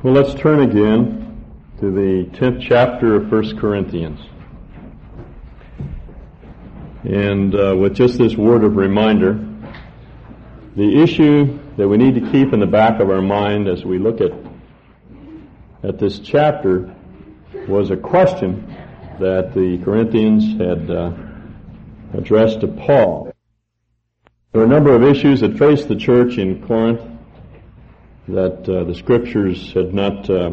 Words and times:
Well, 0.00 0.14
let's 0.14 0.32
turn 0.34 0.60
again 0.60 1.44
to 1.80 1.90
the 1.90 2.30
10th 2.38 2.60
chapter 2.62 3.16
of 3.16 3.32
1 3.32 3.58
Corinthians. 3.58 4.20
And 7.02 7.52
uh, 7.52 7.74
with 7.76 7.96
just 7.96 8.16
this 8.16 8.36
word 8.36 8.62
of 8.62 8.76
reminder, 8.76 9.44
the 10.76 11.02
issue 11.02 11.58
that 11.76 11.88
we 11.88 11.96
need 11.96 12.14
to 12.14 12.30
keep 12.30 12.52
in 12.52 12.60
the 12.60 12.66
back 12.66 13.00
of 13.00 13.10
our 13.10 13.20
mind 13.20 13.66
as 13.66 13.84
we 13.84 13.98
look 13.98 14.20
at, 14.20 14.30
at 15.82 15.98
this 15.98 16.20
chapter 16.20 16.94
was 17.66 17.90
a 17.90 17.96
question 17.96 18.72
that 19.18 19.52
the 19.52 19.80
Corinthians 19.82 20.44
had 20.60 20.88
uh, 20.88 21.10
addressed 22.14 22.60
to 22.60 22.68
Paul. 22.68 23.32
There 24.52 24.60
were 24.60 24.64
a 24.64 24.68
number 24.68 24.94
of 24.94 25.02
issues 25.02 25.40
that 25.40 25.58
faced 25.58 25.88
the 25.88 25.96
church 25.96 26.38
in 26.38 26.64
Corinth 26.64 27.17
that 28.28 28.68
uh, 28.68 28.84
the 28.84 28.94
scriptures 28.94 29.72
had 29.72 29.94
not 29.94 30.28
uh, 30.28 30.50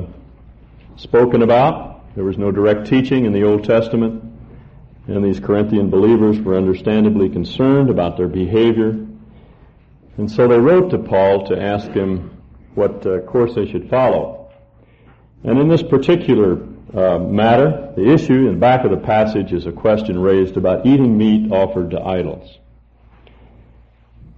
spoken 0.96 1.42
about. 1.42 2.16
There 2.16 2.24
was 2.24 2.38
no 2.38 2.50
direct 2.50 2.88
teaching 2.88 3.26
in 3.26 3.34
the 3.34 3.44
Old 3.44 3.66
Testament, 3.66 4.24
and 5.08 5.24
these 5.24 5.42
Corinthian 5.42 5.90
believers 5.90 6.40
were 6.40 6.56
understandably 6.56 7.30
concerned 7.30 7.90
about 7.90 8.16
their 8.16 8.30
behavior. 8.30 9.06
And 10.18 10.32
so 10.32 10.48
they 10.48 10.58
wrote 10.58 10.92
to 10.92 11.00
Paul 11.00 11.48
to 11.48 11.62
ask 11.62 11.90
him 11.90 12.42
what 12.76 13.06
uh, 13.06 13.20
course 13.20 13.56
they 13.56 13.70
should 13.70 13.90
follow. 13.90 14.50
And 15.44 15.60
in 15.60 15.68
this 15.68 15.84
particular 15.84 16.66
uh, 16.94 17.20
matter, 17.20 17.92
the 17.98 18.10
issue 18.10 18.48
in 18.48 18.54
the 18.54 18.60
back 18.60 18.86
of 18.86 18.92
the 18.92 19.06
passage 19.06 19.52
is 19.52 19.66
a 19.66 19.74
question 19.74 20.18
raised 20.18 20.56
about 20.56 20.86
eating 20.86 21.18
meat 21.18 21.52
offered 21.52 21.92
to 21.92 22.00
idols. 22.00 22.58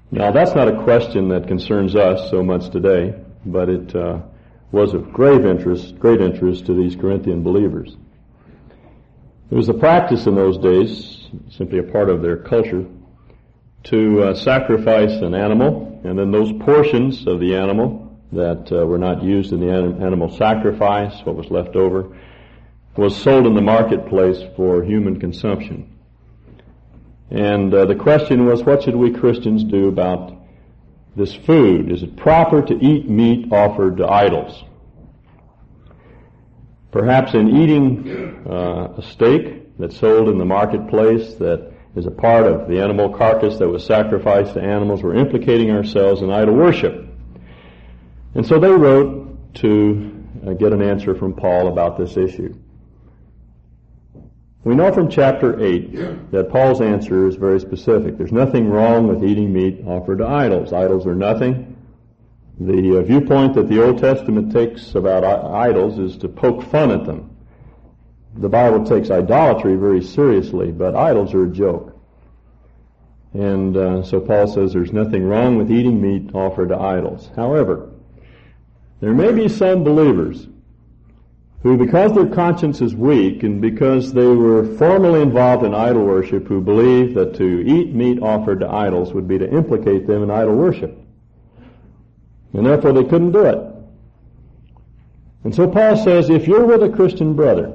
Now 0.10 0.32
that's 0.32 0.56
not 0.56 0.68
a 0.68 0.84
question 0.84 1.30
that 1.30 1.48
concerns 1.48 1.96
us 1.96 2.32
so 2.32 2.42
much 2.42 2.70
today 2.72 3.14
but 3.46 3.70
it 3.70 3.96
uh, 3.96 4.22
was 4.72 4.94
of 4.94 5.14
grave 5.14 5.46
interest, 5.46 5.98
great 6.00 6.22
interest 6.22 6.66
to 6.66 6.74
these 6.74 6.96
Corinthian 6.96 7.44
believers. 7.44 7.96
It 9.50 9.56
was 9.56 9.70
a 9.70 9.74
practice 9.74 10.26
in 10.26 10.36
those 10.36 10.58
days, 10.58 11.30
simply 11.50 11.80
a 11.80 11.84
part 11.84 12.10
of 12.10 12.22
their 12.22 12.38
culture, 12.38 12.86
to 13.86 14.24
uh, 14.24 14.34
sacrifice 14.34 15.22
an 15.22 15.34
animal, 15.34 16.02
and 16.04 16.20
then 16.20 16.32
those 16.32 16.52
portions 16.60 17.26
of 17.28 17.40
the 17.40 17.56
animal 17.56 18.20
that 18.34 18.70
uh, 18.72 18.86
were 18.86 18.98
not 18.98 19.24
used 19.24 19.54
in 19.54 19.62
the 19.62 19.72
animal 19.72 20.30
sacrifice, 20.36 21.14
what 21.24 21.36
was 21.36 21.50
left 21.50 21.78
over, 21.78 22.18
was 22.98 23.16
sold 23.16 23.46
in 23.46 23.54
the 23.54 23.62
marketplace 23.62 24.40
for 24.58 24.84
human 24.84 25.20
consumption. 25.20 25.98
And 27.30 27.74
uh, 27.74 27.86
the 27.86 27.96
question 27.96 28.46
was, 28.46 28.64
what 28.64 28.84
should 28.84 28.96
we 28.96 29.12
Christians 29.12 29.64
do 29.64 29.88
about 29.88 30.37
this 31.18 31.34
food? 31.34 31.92
Is 31.92 32.04
it 32.04 32.16
proper 32.16 32.62
to 32.62 32.74
eat 32.74 33.10
meat 33.10 33.52
offered 33.52 33.98
to 33.98 34.08
idols? 34.08 34.64
Perhaps 36.92 37.34
in 37.34 37.50
eating 37.50 38.48
uh, 38.50 38.94
a 38.98 39.02
steak 39.02 39.78
that's 39.78 39.98
sold 39.98 40.30
in 40.30 40.38
the 40.38 40.46
marketplace 40.46 41.34
that 41.36 41.74
is 41.96 42.06
a 42.06 42.12
part 42.12 42.46
of 42.46 42.68
the 42.68 42.82
animal 42.82 43.10
carcass 43.10 43.58
that 43.58 43.68
was 43.68 43.84
sacrificed 43.84 44.54
to 44.54 44.62
animals, 44.62 45.04
we're 45.04 45.16
implicating 45.16 45.72
ourselves 45.72 46.22
in 46.22 46.32
idol 46.32 46.56
worship. 46.56 47.08
And 48.36 48.46
so 48.46 48.60
they 48.60 48.70
wrote 48.70 49.54
to 49.56 50.24
uh, 50.46 50.54
get 50.54 50.74
an 50.74 50.82
answer 50.82 51.16
from 51.16 51.34
Paul 51.34 51.68
about 51.68 51.98
this 51.98 52.16
issue. 52.16 52.56
We 54.68 54.76
know 54.76 54.92
from 54.92 55.10
chapter 55.10 55.64
8 55.64 56.32
that 56.32 56.50
Paul's 56.50 56.82
answer 56.82 57.26
is 57.26 57.38
very 57.38 57.58
specific. 57.58 58.18
There's 58.18 58.34
nothing 58.34 58.68
wrong 58.68 59.08
with 59.08 59.24
eating 59.24 59.54
meat 59.54 59.82
offered 59.88 60.18
to 60.18 60.28
idols. 60.28 60.74
Idols 60.74 61.08
are 61.08 61.16
nothing. 61.16 61.78
The 62.60 63.00
uh, 63.00 63.04
viewpoint 63.04 63.54
that 63.54 63.70
the 63.70 63.82
Old 63.82 64.00
Testament 64.00 64.52
takes 64.52 64.94
about 64.94 65.24
idols 65.24 65.98
is 66.00 66.18
to 66.18 66.28
poke 66.28 66.64
fun 66.64 66.92
at 66.92 67.06
them. 67.06 67.34
The 68.36 68.50
Bible 68.50 68.86
takes 68.86 69.10
idolatry 69.10 69.78
very 69.78 70.04
seriously, 70.04 70.74
but 70.74 70.98
idols 70.98 71.34
are 71.34 71.46
a 71.46 71.50
joke. 71.50 71.98
And 73.34 73.78
uh, 73.78 74.04
so 74.04 74.20
Paul 74.20 74.48
says 74.48 74.74
there's 74.74 74.92
nothing 74.92 75.24
wrong 75.24 75.58
with 75.58 75.72
eating 75.72 76.02
meat 76.02 76.36
offered 76.36 76.70
to 76.70 76.78
idols. 76.78 77.32
However, 77.38 77.90
there 79.00 79.14
may 79.14 79.32
be 79.32 79.48
some 79.48 79.86
believers 79.86 80.46
who, 81.64 81.76
because 81.76 82.14
their 82.14 82.28
conscience 82.28 82.82
is 82.82 82.96
weak 82.96 83.44
and 83.44 83.60
because 83.62 84.14
they 84.14 84.28
were 84.28 84.64
formerly 84.78 85.22
involved 85.22 85.66
in 85.66 85.74
idol 85.74 86.06
worship, 86.06 86.48
who 86.48 86.62
believed 86.62 87.16
that 87.16 87.36
to 87.36 87.62
eat 87.66 87.94
meat 87.94 88.22
offered 88.22 88.60
to 88.60 88.70
idols 88.70 89.14
would 89.14 89.28
be 89.28 89.38
to 89.40 89.52
implicate 89.52 90.06
them 90.06 90.24
in 90.24 90.30
idol 90.30 90.56
worship. 90.56 90.98
And 92.54 92.66
therefore 92.66 92.94
they 92.94 93.04
couldn't 93.04 93.32
do 93.32 93.46
it. 93.46 93.60
And 95.44 95.56
so 95.56 95.68
Paul 95.68 95.98
says, 95.98 96.30
if 96.30 96.48
you're 96.48 96.66
with 96.66 96.84
a 96.84 96.90
Christian 96.90 97.34
brother, 97.34 97.74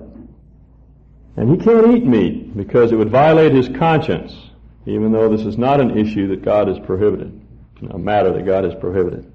and 1.36 1.50
he 1.50 1.64
can't 1.64 1.96
eat 1.96 2.04
meat 2.04 2.56
because 2.56 2.92
it 2.92 2.96
would 2.96 3.10
violate 3.10 3.52
his 3.52 3.68
conscience, 3.68 4.34
even 4.86 5.12
though 5.12 5.28
this 5.34 5.46
is 5.46 5.56
not 5.56 5.80
an 5.80 5.96
issue 5.96 6.28
that 6.28 6.42
God 6.42 6.68
has 6.68 6.78
prohibited, 6.78 7.40
a 7.90 7.98
matter 7.98 8.32
that 8.32 8.44
God 8.44 8.64
has 8.64 8.74
prohibited. 8.74 9.31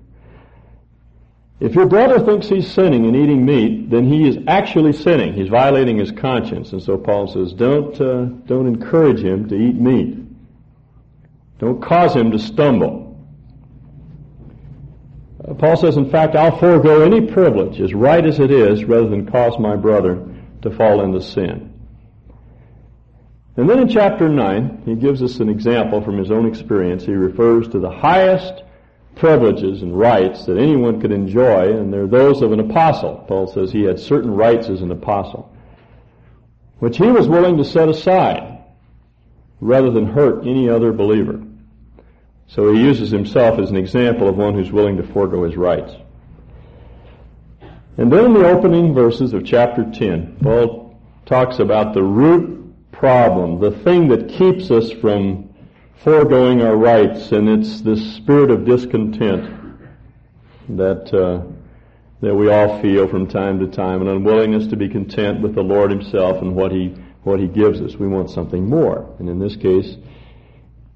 If 1.59 1.73
your 1.73 1.88
brother 1.88 2.19
thinks 2.19 2.47
he's 2.47 2.72
sinning 2.72 3.06
in 3.06 3.16
eating 3.16 3.44
meat, 3.44 3.90
then 3.90 4.07
he 4.07 4.28
is 4.28 4.38
actually 4.47 4.94
sinning. 4.94 5.34
He's 5.34 5.50
violating 5.50 5.97
his 5.97 6.12
conscience. 6.12 6.72
And 6.72 6.81
so 6.81 6.97
Paul 6.97 7.28
says, 7.28 7.53
don't, 7.53 8.00
uh, 8.00 8.25
don't 8.45 8.68
encourage 8.68 9.23
him 9.23 9.50
to 9.50 9.56
eat 9.56 9.75
meat. 9.75 10.19
Don't 11.57 11.81
cause 11.81 12.16
him 12.16 12.29
to 12.31 12.38
stumble. 12.38 13.07
Uh, 15.47 15.56
Paul 15.56 15.78
says, 15.78 15.97
in 15.97 16.12
fact, 16.12 16.35
I'll 16.35 16.59
forego 16.59 17.01
any 17.01 17.22
privilege, 17.22 17.81
as 17.81 17.91
right 17.91 18.24
as 18.24 18.39
it 18.39 18.51
is, 18.51 18.84
rather 18.84 19.09
than 19.09 19.25
cause 19.25 19.57
my 19.57 19.75
brother 19.75 20.28
to 20.62 20.69
fall 20.69 21.01
into 21.01 21.22
sin. 21.22 21.74
And 23.56 23.68
then 23.68 23.79
in 23.79 23.89
chapter 23.89 24.29
9, 24.29 24.84
he 24.85 24.94
gives 24.94 25.24
us 25.24 25.39
an 25.39 25.50
example 25.50 26.03
from 26.03 26.19
his 26.19 26.29
own 26.29 26.45
experience. 26.47 27.03
He 27.03 27.13
refers 27.13 27.68
to 27.69 27.79
the 27.79 27.89
highest 27.89 28.62
privileges 29.18 29.82
and 29.82 29.98
rights 29.98 30.46
that 30.46 30.58
anyone 30.58 31.02
could 31.02 31.12
enjoy, 31.12 31.78
and 31.78 31.92
they're 31.92 32.08
those 32.08 32.42
of 32.42 32.52
an 32.52 32.60
apostle. 32.60 33.24
Paul 33.28 33.48
says 33.48 33.72
he 33.72 33.84
had 33.84 34.00
certain 34.00 34.32
rights 34.32 34.70
as 34.70 34.82
an 34.82 34.92
apostle, 34.92 35.52
which 36.80 36.98
he 36.98 37.08
was 37.08 37.28
willing 37.28 37.58
to 37.58 37.66
set 37.66 37.90
aside 37.90 38.64
rather 39.60 39.92
than 39.92 40.06
hurt 40.06 40.46
any 40.46 40.70
other 40.70 40.92
believer. 40.92 41.42
So 42.48 42.74
he 42.74 42.82
uses 42.82 43.12
himself 43.12 43.60
as 43.60 43.70
an 43.70 43.76
example 43.76 44.30
of 44.30 44.38
one 44.38 44.54
who's 44.54 44.72
willing 44.72 44.98
to 44.98 45.04
forego 45.04 45.44
his 45.44 45.58
rights. 45.58 45.94
And 47.98 48.12
then 48.12 48.26
in 48.26 48.34
the 48.34 48.48
opening 48.48 48.94
verses 48.94 49.34
of 49.34 49.44
chapter 49.44 49.84
10, 49.84 50.38
Paul 50.42 51.00
talks 51.26 51.60
about 51.60 51.94
the 51.94 52.04
root 52.04 52.92
problem, 52.92 53.60
the 53.60 53.72
thing 53.72 54.08
that 54.10 54.30
keeps 54.30 54.72
us 54.72 54.92
from 54.92 55.47
foregoing 56.03 56.62
our 56.62 56.75
rights, 56.75 57.31
and 57.31 57.50
it's 57.50 57.81
this 57.81 58.16
spirit 58.16 58.52
of 58.52 58.66
discontent 58.66 59.53
that 60.69 61.13
uh, 61.13 61.44
that 62.22 62.34
we 62.34 62.50
all 62.50 62.81
feel 62.81 63.08
from 63.08 63.28
time 63.28 63.59
to 63.59 63.68
time, 63.68 64.02
an 64.02 64.07
unwillingness 64.07 64.68
to 64.68 64.75
be 64.75 64.90
content 64.90 65.41
with 65.41 65.53
the 65.53 65.62
Lord 65.62 65.91
Himself 65.91 66.41
and 66.41 66.56
what 66.56 66.72
He 66.72 66.96
what 67.24 67.40
He 67.40 67.47
gives 67.47 67.81
us. 67.81 67.96
We 67.96 68.07
want 68.07 68.30
something 68.30 68.68
more, 68.68 69.16
and 69.19 69.30
in 69.30 69.40
this 69.40 69.56
case, 69.56 69.96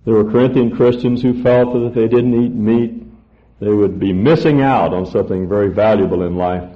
there 0.05 0.13
were 0.13 0.29
Corinthian 0.29 0.75
Christians 0.75 1.21
who 1.21 1.41
felt 1.43 1.73
that 1.73 1.85
if 1.85 1.93
they 1.93 2.07
didn't 2.07 2.33
eat 2.43 2.51
meat, 2.51 3.03
they 3.59 3.69
would 3.69 3.99
be 3.99 4.13
missing 4.13 4.61
out 4.61 4.93
on 4.93 5.05
something 5.05 5.47
very 5.47 5.69
valuable 5.69 6.23
in 6.23 6.35
life. 6.35 6.69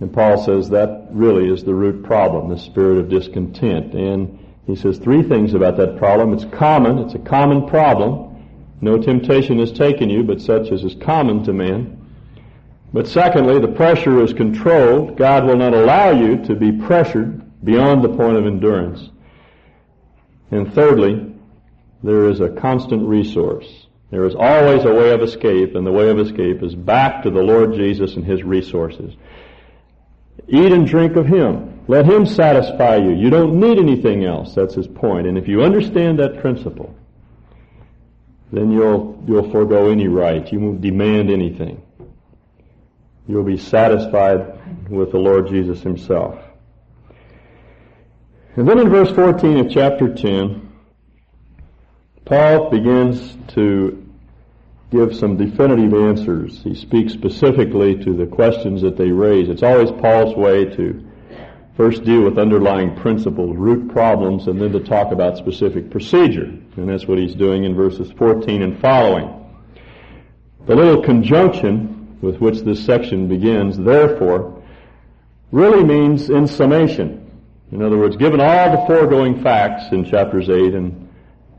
And 0.00 0.10
Paul 0.10 0.42
says 0.42 0.70
that 0.70 1.08
really 1.10 1.52
is 1.52 1.62
the 1.62 1.74
root 1.74 2.04
problem, 2.04 2.48
the 2.48 2.58
spirit 2.58 2.96
of 2.96 3.10
discontent. 3.10 3.92
And 3.92 4.39
he 4.70 4.76
says 4.76 4.98
three 4.98 5.22
things 5.22 5.54
about 5.54 5.76
that 5.78 5.96
problem. 5.96 6.32
It's 6.32 6.44
common. 6.56 6.98
It's 6.98 7.14
a 7.14 7.18
common 7.18 7.68
problem. 7.68 8.46
No 8.80 8.98
temptation 8.98 9.58
has 9.58 9.72
taken 9.72 10.08
you, 10.08 10.22
but 10.22 10.40
such 10.40 10.70
as 10.70 10.84
is 10.84 10.94
common 10.94 11.44
to 11.44 11.52
man. 11.52 11.96
But 12.92 13.06
secondly, 13.06 13.60
the 13.60 13.68
pressure 13.68 14.22
is 14.22 14.32
controlled. 14.32 15.16
God 15.16 15.44
will 15.44 15.56
not 15.56 15.74
allow 15.74 16.10
you 16.10 16.42
to 16.44 16.54
be 16.54 16.72
pressured 16.72 17.64
beyond 17.64 18.02
the 18.02 18.08
point 18.08 18.36
of 18.36 18.46
endurance. 18.46 19.10
And 20.50 20.72
thirdly, 20.72 21.34
there 22.02 22.28
is 22.28 22.40
a 22.40 22.48
constant 22.48 23.06
resource. 23.06 23.86
There 24.10 24.24
is 24.24 24.34
always 24.34 24.84
a 24.84 24.92
way 24.92 25.10
of 25.10 25.22
escape, 25.22 25.76
and 25.76 25.86
the 25.86 25.92
way 25.92 26.10
of 26.10 26.18
escape 26.18 26.62
is 26.62 26.74
back 26.74 27.22
to 27.22 27.30
the 27.30 27.42
Lord 27.42 27.74
Jesus 27.74 28.16
and 28.16 28.24
His 28.24 28.42
resources. 28.42 29.14
Eat 30.48 30.72
and 30.72 30.86
drink 30.86 31.14
of 31.16 31.26
Him. 31.26 31.69
Let 31.90 32.06
Him 32.06 32.24
satisfy 32.24 32.98
you. 32.98 33.16
You 33.16 33.30
don't 33.30 33.58
need 33.58 33.76
anything 33.76 34.24
else. 34.24 34.54
That's 34.54 34.76
His 34.76 34.86
point. 34.86 35.26
And 35.26 35.36
if 35.36 35.48
you 35.48 35.64
understand 35.64 36.20
that 36.20 36.40
principle, 36.40 36.94
then 38.52 38.70
you'll, 38.70 39.20
you'll 39.26 39.50
forego 39.50 39.90
any 39.90 40.06
right. 40.06 40.52
You 40.52 40.60
won't 40.60 40.80
demand 40.80 41.32
anything. 41.32 41.82
You'll 43.26 43.42
be 43.42 43.56
satisfied 43.56 44.88
with 44.88 45.10
the 45.10 45.18
Lord 45.18 45.48
Jesus 45.48 45.82
Himself. 45.82 46.38
And 48.54 48.68
then 48.68 48.78
in 48.78 48.88
verse 48.88 49.10
14 49.10 49.56
of 49.56 49.68
chapter 49.72 50.14
10, 50.14 50.70
Paul 52.24 52.70
begins 52.70 53.36
to 53.54 54.08
give 54.92 55.16
some 55.16 55.36
definitive 55.36 55.92
answers. 55.92 56.62
He 56.62 56.76
speaks 56.76 57.12
specifically 57.14 57.96
to 58.04 58.16
the 58.16 58.26
questions 58.26 58.80
that 58.82 58.96
they 58.96 59.10
raise. 59.10 59.48
It's 59.48 59.64
always 59.64 59.90
Paul's 59.90 60.36
way 60.36 60.66
to 60.66 61.09
first 61.80 62.04
deal 62.04 62.20
with 62.20 62.36
underlying 62.36 62.94
principles, 62.94 63.56
root 63.56 63.90
problems, 63.90 64.48
and 64.48 64.60
then 64.60 64.70
to 64.70 64.80
talk 64.80 65.12
about 65.12 65.38
specific 65.38 65.90
procedure. 65.90 66.44
And 66.76 66.86
that's 66.86 67.06
what 67.06 67.16
he's 67.16 67.34
doing 67.34 67.64
in 67.64 67.74
verses 67.74 68.12
14 68.18 68.60
and 68.60 68.78
following. 68.82 69.50
The 70.66 70.76
little 70.76 71.02
conjunction 71.02 72.18
with 72.20 72.36
which 72.36 72.58
this 72.60 72.84
section 72.84 73.28
begins, 73.28 73.78
therefore, 73.78 74.62
really 75.52 75.82
means 75.82 76.28
in 76.28 76.46
summation. 76.46 77.30
In 77.72 77.80
other 77.80 77.96
words, 77.96 78.14
given 78.18 78.42
all 78.42 78.72
the 78.72 78.86
foregoing 78.86 79.42
facts 79.42 79.84
in 79.90 80.04
chapters 80.04 80.50
8 80.50 80.74
and, 80.74 81.08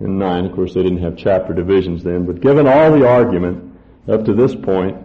and 0.02 0.20
9, 0.20 0.46
of 0.46 0.52
course 0.54 0.76
they 0.76 0.84
didn't 0.84 1.02
have 1.02 1.18
chapter 1.18 1.52
divisions 1.52 2.04
then, 2.04 2.28
but 2.28 2.42
given 2.42 2.68
all 2.68 2.92
the 2.92 3.10
argument 3.10 3.76
up 4.08 4.26
to 4.26 4.36
this 4.36 4.54
point, 4.54 5.04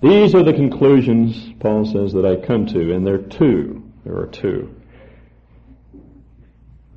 these 0.00 0.32
are 0.36 0.44
the 0.44 0.52
conclusions, 0.52 1.54
Paul 1.58 1.86
says, 1.86 2.12
that 2.12 2.24
I 2.24 2.36
come 2.46 2.66
to, 2.66 2.94
and 2.94 3.04
there 3.04 3.14
are 3.14 3.18
two. 3.18 3.87
There 4.08 4.16
are 4.16 4.26
two. 4.26 4.74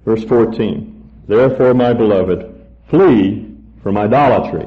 Verse 0.06 0.24
14. 0.24 1.10
Therefore, 1.28 1.74
my 1.74 1.92
beloved, 1.92 2.66
flee 2.88 3.54
from 3.84 3.98
idolatry. 3.98 4.66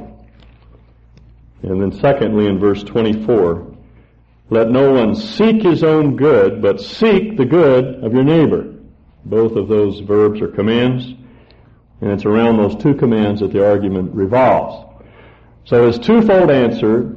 And 1.62 1.80
then 1.80 1.92
secondly, 1.98 2.46
in 2.46 2.58
verse 2.58 2.82
24, 2.82 3.74
let 4.50 4.70
no 4.70 4.92
one 4.92 5.14
seek 5.14 5.62
his 5.62 5.82
own 5.82 6.16
good, 6.16 6.60
but 6.60 6.82
seek 6.82 7.38
the 7.38 7.46
good 7.46 8.04
of 8.04 8.12
your 8.12 8.24
neighbor. 8.24 8.74
Both 9.24 9.56
of 9.56 9.68
those 9.68 10.00
verbs 10.00 10.42
are 10.42 10.48
commands, 10.48 11.06
and 12.02 12.10
it's 12.10 12.26
around 12.26 12.58
those 12.58 12.76
two 12.76 12.94
commands 12.94 13.40
that 13.40 13.54
the 13.54 13.66
argument 13.66 14.14
revolves. 14.14 15.02
So 15.64 15.86
his 15.86 15.98
twofold 15.98 16.50
answer 16.50 17.16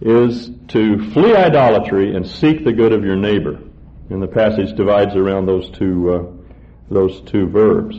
is 0.00 0.50
to 0.68 1.10
flee 1.12 1.36
idolatry 1.36 2.16
and 2.16 2.26
seek 2.26 2.64
the 2.64 2.72
good 2.72 2.94
of 2.94 3.04
your 3.04 3.16
neighbor. 3.16 3.58
And 4.10 4.22
the 4.22 4.28
passage 4.28 4.74
divides 4.76 5.14
around 5.14 5.46
those 5.46 5.70
two, 5.70 6.12
uh, 6.12 6.24
those 6.90 7.20
two 7.22 7.46
verbs. 7.46 7.96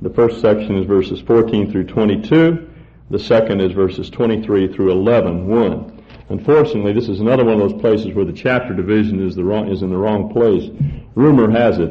The 0.00 0.10
first 0.10 0.40
section 0.40 0.76
is 0.76 0.86
verses 0.86 1.20
14 1.20 1.70
through 1.70 1.84
22. 1.84 2.68
The 3.10 3.18
second 3.18 3.60
is 3.60 3.72
verses 3.72 4.10
23 4.10 4.72
through 4.72 4.90
11, 4.90 5.46
1. 5.46 6.04
Unfortunately, 6.30 6.92
this 6.92 7.08
is 7.08 7.20
another 7.20 7.44
one 7.44 7.60
of 7.60 7.70
those 7.70 7.80
places 7.80 8.12
where 8.14 8.24
the 8.24 8.32
chapter 8.32 8.74
division 8.74 9.24
is, 9.24 9.36
the 9.36 9.44
wrong, 9.44 9.70
is 9.70 9.82
in 9.82 9.90
the 9.90 9.96
wrong 9.96 10.32
place. 10.32 10.70
Rumor 11.14 11.50
has 11.50 11.78
it 11.78 11.90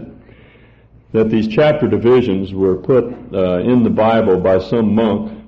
that 1.13 1.29
these 1.29 1.47
chapter 1.47 1.87
divisions 1.87 2.53
were 2.53 2.75
put 2.77 3.05
uh, 3.33 3.59
in 3.59 3.83
the 3.83 3.89
Bible 3.89 4.39
by 4.39 4.59
some 4.59 4.95
monk 4.95 5.45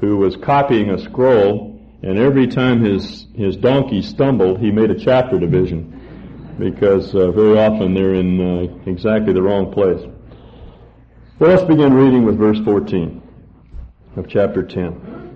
who 0.00 0.16
was 0.16 0.36
copying 0.36 0.90
a 0.90 0.98
scroll, 0.98 1.80
and 2.02 2.18
every 2.18 2.46
time 2.46 2.82
his, 2.82 3.26
his 3.34 3.56
donkey 3.56 4.02
stumbled, 4.02 4.58
he 4.58 4.70
made 4.70 4.90
a 4.90 4.98
chapter 4.98 5.38
division 5.38 5.95
because 6.58 7.14
uh, 7.14 7.30
very 7.32 7.58
often 7.58 7.94
they're 7.94 8.14
in 8.14 8.40
uh, 8.40 8.90
exactly 8.90 9.32
the 9.32 9.42
wrong 9.42 9.72
place. 9.72 10.00
Well, 11.38 11.50
let's 11.50 11.64
begin 11.64 11.92
reading 11.92 12.24
with 12.24 12.38
verse 12.38 12.58
14 12.64 13.22
of 14.16 14.28
chapter 14.28 14.62
10. 14.62 15.34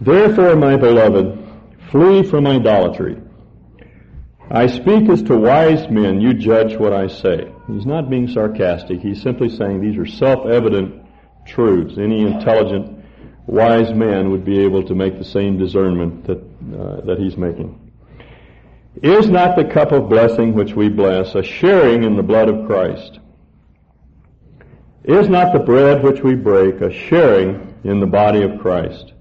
Therefore, 0.00 0.56
my 0.56 0.76
beloved, 0.76 1.38
flee 1.90 2.22
from 2.22 2.46
idolatry. 2.46 3.20
I 4.50 4.66
speak 4.66 5.08
as 5.08 5.22
to 5.24 5.36
wise 5.36 5.88
men, 5.90 6.20
you 6.20 6.34
judge 6.34 6.76
what 6.76 6.92
I 6.92 7.08
say. 7.08 7.52
He's 7.68 7.86
not 7.86 8.10
being 8.10 8.28
sarcastic. 8.28 9.00
He's 9.00 9.22
simply 9.22 9.48
saying 9.48 9.80
these 9.80 9.98
are 9.98 10.06
self-evident 10.06 11.04
truths. 11.46 11.98
Any 11.98 12.22
intelligent, 12.22 13.04
wise 13.46 13.92
man 13.92 14.30
would 14.30 14.44
be 14.44 14.60
able 14.60 14.84
to 14.84 14.94
make 14.94 15.18
the 15.18 15.24
same 15.24 15.58
discernment 15.58 16.26
that, 16.26 16.38
uh, 16.38 17.00
that 17.06 17.18
he's 17.18 17.36
making. 17.36 17.89
Is 19.02 19.28
not 19.28 19.56
the 19.56 19.64
cup 19.64 19.92
of 19.92 20.08
blessing 20.08 20.52
which 20.54 20.74
we 20.74 20.88
bless 20.88 21.34
a 21.34 21.42
sharing 21.42 22.02
in 22.02 22.16
the 22.16 22.22
blood 22.22 22.48
of 22.48 22.66
Christ? 22.66 23.20
Is 25.04 25.28
not 25.28 25.52
the 25.52 25.60
bread 25.60 26.02
which 26.02 26.22
we 26.22 26.34
break 26.34 26.80
a 26.80 26.92
sharing 26.92 27.74
in 27.84 28.00
the 28.00 28.06
body 28.06 28.42
of 28.42 28.60
Christ? 28.60 29.12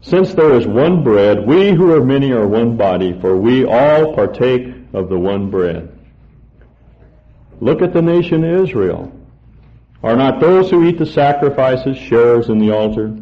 Since 0.00 0.34
there 0.34 0.54
is 0.54 0.66
one 0.66 1.04
bread, 1.04 1.46
we 1.46 1.72
who 1.72 1.92
are 1.92 2.04
many 2.04 2.32
are 2.32 2.48
one 2.48 2.76
body, 2.76 3.18
for 3.20 3.36
we 3.36 3.66
all 3.66 4.14
partake 4.14 4.74
of 4.94 5.08
the 5.08 5.18
one 5.18 5.50
bread. 5.50 5.96
Look 7.60 7.82
at 7.82 7.92
the 7.92 8.02
nation 8.02 8.42
Israel. 8.42 9.12
Are 10.02 10.16
not 10.16 10.40
those 10.40 10.70
who 10.70 10.86
eat 10.86 10.98
the 10.98 11.04
sacrifices 11.04 11.98
sharers 11.98 12.48
in 12.48 12.58
the 12.58 12.70
altar? 12.70 13.14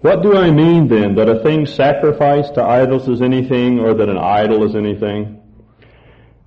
What 0.00 0.22
do 0.22 0.36
I 0.36 0.50
mean 0.50 0.86
then, 0.88 1.16
that 1.16 1.28
a 1.28 1.42
thing 1.42 1.66
sacrificed 1.66 2.54
to 2.54 2.62
idols 2.62 3.08
is 3.08 3.20
anything, 3.20 3.80
or 3.80 3.94
that 3.94 4.08
an 4.08 4.18
idol 4.18 4.62
is 4.64 4.76
anything? 4.76 5.40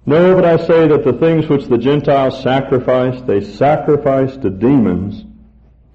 No, 0.05 0.35
but 0.35 0.45
I 0.45 0.57
say 0.57 0.87
that 0.87 1.03
the 1.03 1.13
things 1.13 1.47
which 1.47 1.65
the 1.65 1.77
Gentiles 1.77 2.41
sacrifice, 2.41 3.21
they 3.23 3.41
sacrifice 3.41 4.35
to 4.37 4.49
demons 4.49 5.23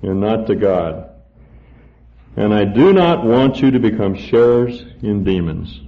and 0.03 0.21
not 0.21 0.47
to 0.47 0.55
God. 0.55 1.11
And 2.37 2.55
I 2.55 2.65
do 2.65 2.93
not 2.93 3.25
want 3.25 3.63
you 3.63 3.71
to 3.71 3.81
become 3.81 4.15
sharers 4.15 4.85
in 5.03 5.25
demons. 5.25 5.81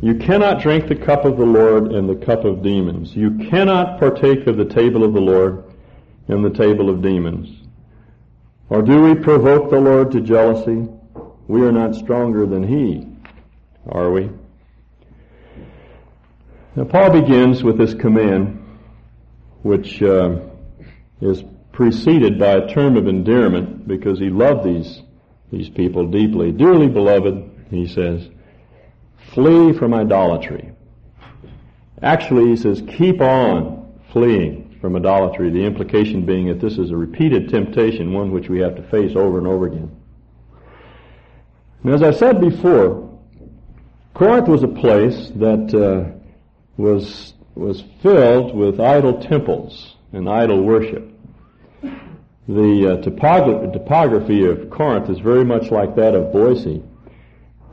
You 0.00 0.14
cannot 0.14 0.62
drink 0.62 0.88
the 0.88 0.96
cup 0.96 1.26
of 1.26 1.36
the 1.36 1.44
Lord 1.44 1.92
and 1.92 2.08
the 2.08 2.24
cup 2.24 2.46
of 2.46 2.62
demons. 2.62 3.14
You 3.14 3.32
cannot 3.50 4.00
partake 4.00 4.46
of 4.46 4.56
the 4.56 4.64
table 4.64 5.04
of 5.04 5.12
the 5.12 5.20
Lord 5.20 5.64
and 6.26 6.42
the 6.42 6.50
table 6.50 6.88
of 6.88 7.02
demons. 7.02 7.59
Or 8.70 8.82
do 8.82 9.02
we 9.02 9.16
provoke 9.16 9.68
the 9.68 9.80
Lord 9.80 10.12
to 10.12 10.20
jealousy? 10.20 10.88
We 11.48 11.62
are 11.62 11.72
not 11.72 11.96
stronger 11.96 12.46
than 12.46 12.62
He, 12.62 13.06
are 13.88 14.12
we? 14.12 14.30
Now, 16.76 16.84
Paul 16.84 17.10
begins 17.20 17.64
with 17.64 17.76
this 17.76 17.94
command, 17.94 18.64
which 19.62 20.00
uh, 20.00 20.36
is 21.20 21.42
preceded 21.72 22.38
by 22.38 22.52
a 22.52 22.72
term 22.72 22.96
of 22.96 23.08
endearment 23.08 23.88
because 23.88 24.20
he 24.20 24.30
loved 24.30 24.64
these, 24.64 25.02
these 25.50 25.68
people 25.68 26.06
deeply. 26.06 26.52
Dearly 26.52 26.86
beloved, 26.86 27.66
he 27.70 27.88
says, 27.88 28.28
flee 29.32 29.72
from 29.72 29.94
idolatry. 29.94 30.72
Actually, 32.02 32.50
he 32.50 32.56
says, 32.56 32.82
keep 32.86 33.20
on 33.20 33.98
fleeing 34.12 34.59
from 34.80 34.96
idolatry. 34.96 35.50
The 35.50 35.64
implication 35.64 36.24
being 36.24 36.48
that 36.48 36.60
this 36.60 36.78
is 36.78 36.90
a 36.90 36.96
repeated 36.96 37.48
temptation, 37.48 38.12
one 38.12 38.32
which 38.32 38.48
we 38.48 38.60
have 38.60 38.76
to 38.76 38.82
face 38.84 39.14
over 39.14 39.38
and 39.38 39.46
over 39.46 39.66
again. 39.66 39.90
And 41.82 41.94
as 41.94 42.02
I 42.02 42.10
said 42.10 42.40
before, 42.40 43.08
Corinth 44.14 44.48
was 44.48 44.62
a 44.62 44.68
place 44.68 45.30
that 45.36 45.74
uh, 45.74 46.18
was, 46.76 47.34
was 47.54 47.82
filled 48.02 48.54
with 48.54 48.80
idol 48.80 49.20
temples 49.20 49.96
and 50.12 50.28
idol 50.28 50.62
worship. 50.62 51.06
The 51.82 52.98
uh, 52.98 53.02
topogra- 53.02 53.72
topography 53.72 54.44
of 54.44 54.70
Corinth 54.70 55.08
is 55.08 55.20
very 55.20 55.44
much 55.44 55.70
like 55.70 55.94
that 55.96 56.14
of 56.14 56.32
Boise. 56.32 56.82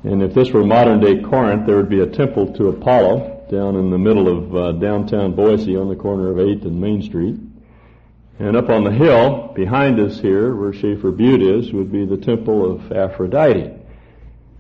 And 0.04 0.22
if 0.22 0.34
this 0.34 0.52
were 0.52 0.64
modern 0.64 1.00
day 1.00 1.22
Corinth, 1.22 1.66
there 1.66 1.78
would 1.78 1.90
be 1.90 2.02
a 2.02 2.06
temple 2.06 2.54
to 2.54 2.70
Apollo 2.70 3.37
down 3.50 3.76
in 3.76 3.90
the 3.90 3.98
middle 3.98 4.28
of 4.28 4.56
uh, 4.56 4.72
downtown 4.74 5.34
Boise 5.34 5.76
on 5.78 5.90
the 5.90 5.96
corner 5.96 6.30
of 6.30 6.38
8th 6.38 6.64
and 6.64 6.80
Main 6.80 7.02
Street. 7.02 7.36
And 8.40 8.56
up 8.56 8.70
on 8.70 8.84
the 8.84 8.92
hill 8.92 9.52
behind 9.56 10.00
us 10.00 10.20
here, 10.20 10.56
where 10.56 10.74
Shafer 10.74 11.12
Butte 11.12 11.42
is, 11.42 11.74
would 11.74 11.92
be 11.92 12.06
the 12.06 12.18
temple 12.18 12.72
of 12.72 12.92
Aphrodite. 12.92 13.74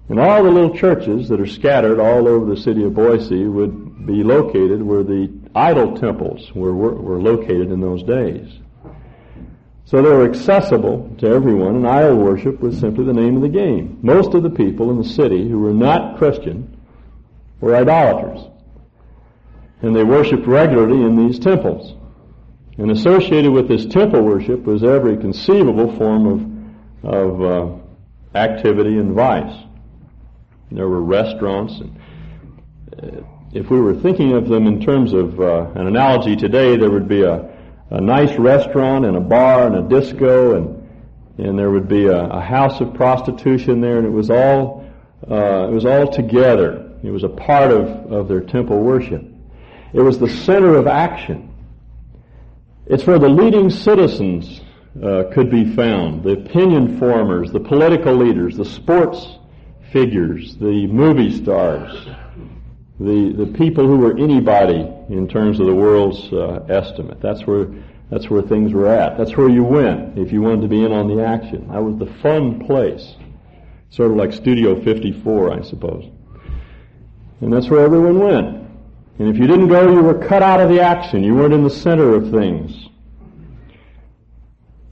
And 0.10 0.20
all 0.20 0.44
the 0.44 0.50
little 0.50 0.76
churches 0.76 1.30
that 1.30 1.40
are 1.40 1.48
scattered 1.48 2.00
all 2.00 2.28
over 2.28 2.46
the 2.46 2.62
city 2.62 2.84
of 2.84 2.94
Boise 2.94 3.46
would 3.46 4.06
be 4.06 4.24
located 4.24 4.82
where 4.82 5.04
the 5.04 5.32
idol 5.54 5.98
temples 5.98 6.52
were, 6.56 6.74
were, 6.74 6.96
were 6.96 7.22
located 7.22 7.72
in 7.72 7.82
those 7.82 8.04
days. 8.04 8.50
So 9.86 10.02
they 10.02 10.10
were 10.10 10.30
accessible 10.30 11.16
to 11.20 11.28
everyone, 11.28 11.76
and 11.78 11.88
idol 11.88 12.18
worship 12.18 12.60
was 12.60 12.78
simply 12.78 13.06
the 13.06 13.14
name 13.14 13.36
of 13.38 13.42
the 13.42 13.50
game. 13.50 14.00
Most 14.02 14.34
of 14.34 14.44
the 14.44 14.50
people 14.50 14.92
in 14.92 14.98
the 14.98 15.08
city 15.08 15.48
who 15.48 15.60
were 15.60 15.74
not 15.74 16.18
Christian 16.18 16.78
were 17.62 17.76
idolaters. 17.76 18.40
And 19.82 19.96
they 19.96 20.04
worshiped 20.04 20.48
regularly 20.48 21.04
in 21.04 21.28
these 21.28 21.40
temples. 21.40 21.96
And 22.78 22.92
associated 22.92 23.52
with 23.52 23.68
this 23.68 23.86
temple 23.86 24.22
worship 24.22 24.64
was 24.64 24.84
every 24.84 25.18
conceivable 25.18 25.96
form 25.98 26.74
of, 27.04 27.14
of 27.14 27.42
uh, 27.42 28.38
activity 28.38 28.98
and 28.98 29.14
vice. 29.14 29.56
There 30.72 30.88
were 30.88 31.02
restaurants. 31.02 31.80
And, 31.80 32.00
uh, 33.02 33.22
if 33.54 33.70
we 33.70 33.80
were 33.80 33.96
thinking 33.96 34.34
of 34.34 34.50
them 34.50 34.68
in 34.68 34.82
terms 34.82 35.14
of 35.14 35.40
uh, 35.40 35.72
an 35.76 35.88
analogy 35.88 36.36
today, 36.36 36.76
there 36.76 36.92
would 36.92 37.08
be 37.08 37.24
a, 37.24 37.50
a 37.90 38.02
nice 38.02 38.38
restaurant 38.38 39.06
and 39.06 39.16
a 39.16 39.22
bar 39.22 39.68
and 39.68 39.76
a 39.76 39.82
disco 39.82 40.56
and 40.56 40.78
and 41.38 41.58
there 41.58 41.70
would 41.70 41.88
be 41.88 42.08
a, 42.08 42.18
a 42.18 42.42
house 42.42 42.82
of 42.82 42.94
prostitution 42.94 43.80
there, 43.80 43.98
and 43.98 44.08
it 44.08 44.12
was 44.12 44.30
all 44.30 44.86
uh, 45.30 45.68
it 45.68 45.72
was 45.72 45.86
all 45.86 46.12
together. 46.12 46.92
It 47.04 47.12
was 47.12 47.24
a 47.24 47.30
part 47.30 47.72
of, 47.72 48.12
of 48.12 48.28
their 48.28 48.42
temple 48.42 48.80
worship. 48.80 49.24
It 49.94 50.02
was 50.02 50.20
the 50.20 50.30
center 50.30 50.76
of 50.76 50.88
action. 50.88 51.54
It's 52.86 53.06
where 53.06 53.20
the 53.20 53.30
leading 53.30 53.70
citizens 53.70 54.62
uh, 55.04 55.26
could 55.34 55.50
be 55.50 55.76
found. 55.76 56.24
The 56.24 56.32
opinion 56.32 57.00
formers, 57.00 57.52
the 57.52 57.60
political 57.60 58.16
leaders, 58.16 58.58
the 58.58 58.66
sports 58.66 59.38
figures, 59.92 60.56
the 60.58 60.88
movie 60.88 61.32
stars, 61.32 62.08
the, 63.00 63.34
the 63.38 63.54
people 63.58 63.86
who 63.86 63.98
were 63.98 64.18
anybody 64.18 64.90
in 65.10 65.28
terms 65.28 65.60
of 65.60 65.68
the 65.68 65.76
world's 65.76 66.32
uh, 66.34 66.66
estimate. 66.70 67.22
That's 67.22 67.46
where, 67.46 67.68
that's 68.10 68.30
where 68.30 68.42
things 68.42 68.74
were 68.74 68.88
at. 68.88 69.18
That's 69.18 69.36
where 69.38 69.50
you 69.50 69.64
went 69.64 70.18
if 70.18 70.32
you 70.32 70.42
wanted 70.42 70.62
to 70.62 70.68
be 70.68 70.84
in 70.84 70.92
on 70.92 71.08
the 71.08 71.24
action. 71.24 71.68
That 71.70 71.84
was 71.84 71.98
the 71.98 72.12
fun 72.22 72.66
place. 72.66 73.16
Sort 73.90 74.12
of 74.12 74.18
like 74.18 74.34
Studio 74.34 74.82
54, 74.84 75.54
I 75.54 75.62
suppose. 75.62 76.06
And 77.42 77.54
that's 77.54 77.70
where 77.70 77.84
everyone 77.84 78.20
went. 78.20 78.67
And 79.20 79.30
if 79.30 79.38
you 79.38 79.48
didn't 79.48 79.68
go, 79.68 79.92
you 79.92 80.02
were 80.02 80.28
cut 80.28 80.44
out 80.44 80.60
of 80.60 80.70
the 80.70 80.82
action. 80.82 81.24
You 81.24 81.36
weren't 81.36 81.54
in 81.54 81.64
the 81.64 81.70
center 81.70 82.14
of 82.14 82.30
things. 82.30 82.88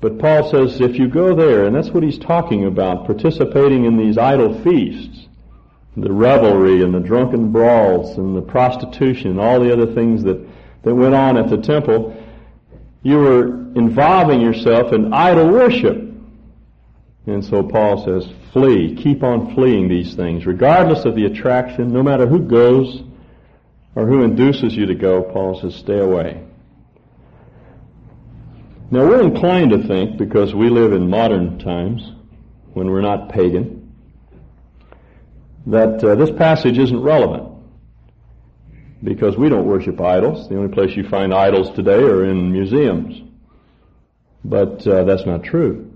But 0.02 0.20
Paul 0.20 0.50
says 0.50 0.82
if 0.82 0.98
you 0.98 1.08
go 1.08 1.36
there, 1.36 1.66
and 1.66 1.76
that's 1.76 1.90
what 1.90 2.04
he's 2.04 2.18
talking 2.18 2.66
about, 2.66 3.06
participating 3.06 3.86
in 3.86 3.98
these 3.98 4.18
idol 4.18 4.62
feasts, 4.64 5.28
the 5.98 6.12
revelry 6.12 6.84
and 6.84 6.94
the 6.94 7.00
drunken 7.00 7.52
brawls 7.52 8.18
and 8.18 8.36
the 8.36 8.42
prostitution 8.42 9.32
and 9.32 9.40
all 9.40 9.60
the 9.60 9.72
other 9.72 9.94
things 9.94 10.24
that, 10.24 10.46
that 10.84 10.94
went 10.94 11.16
on 11.16 11.38
at 11.38 11.50
the 11.50 11.58
temple, 11.58 12.16
you 13.02 13.18
were 13.18 13.48
involving 13.76 14.42
yourself 14.42 14.92
in 14.92 15.14
idol 15.14 15.50
worship. 15.50 15.98
And 17.28 17.44
so 17.44 17.64
Paul 17.64 18.04
says, 18.06 18.32
flee, 18.54 18.96
keep 18.96 19.24
on 19.24 19.56
fleeing 19.56 19.88
these 19.88 20.16
things, 20.16 20.46
regardless 20.46 21.06
of 21.06 21.16
the 21.16 21.26
attraction, 21.26 21.92
no 21.92 22.04
matter 22.04 22.28
who 22.28 22.40
goes 22.40 23.02
or 23.96 24.06
who 24.06 24.24
induces 24.24 24.76
you 24.76 24.86
to 24.86 24.96
go, 24.96 25.24
Paul 25.24 25.60
says, 25.60 25.74
stay 25.76 26.00
away. 26.00 26.44
Now 28.92 29.08
we're 29.08 29.24
inclined 29.24 29.72
to 29.72 29.88
think, 29.88 30.18
because 30.18 30.54
we 30.54 30.70
live 30.70 30.94
in 30.94 31.10
modern 31.10 31.58
times, 31.58 32.12
when 32.74 32.92
we're 32.92 33.02
not 33.02 33.30
pagan, 33.30 33.94
that 35.66 36.04
uh, 36.04 36.16
this 36.16 36.30
passage 36.38 36.78
isn't 36.78 37.02
relevant. 37.02 37.54
Because 39.04 39.38
we 39.38 39.50
don't 39.50 39.66
worship 39.66 40.00
idols. 40.00 40.50
The 40.50 40.58
only 40.58 40.74
place 40.74 40.96
you 40.96 41.08
find 41.08 41.34
idols 41.34 41.74
today 41.76 42.02
are 42.04 42.26
in 42.26 42.52
museums. 42.52 43.22
But 44.44 44.86
uh, 44.86 45.04
that's 45.06 45.26
not 45.26 45.44
true. 45.44 45.92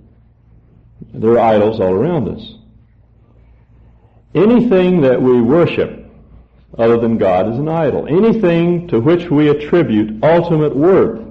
There 1.13 1.31
are 1.33 1.39
idols 1.39 1.79
all 1.79 1.93
around 1.93 2.29
us. 2.29 2.55
Anything 4.33 5.01
that 5.01 5.21
we 5.21 5.41
worship 5.41 6.08
other 6.77 6.97
than 6.97 7.17
God 7.17 7.51
is 7.51 7.57
an 7.57 7.67
idol. 7.67 8.07
Anything 8.07 8.87
to 8.89 8.99
which 8.99 9.29
we 9.29 9.49
attribute 9.49 10.23
ultimate 10.23 10.75
worth 10.75 11.27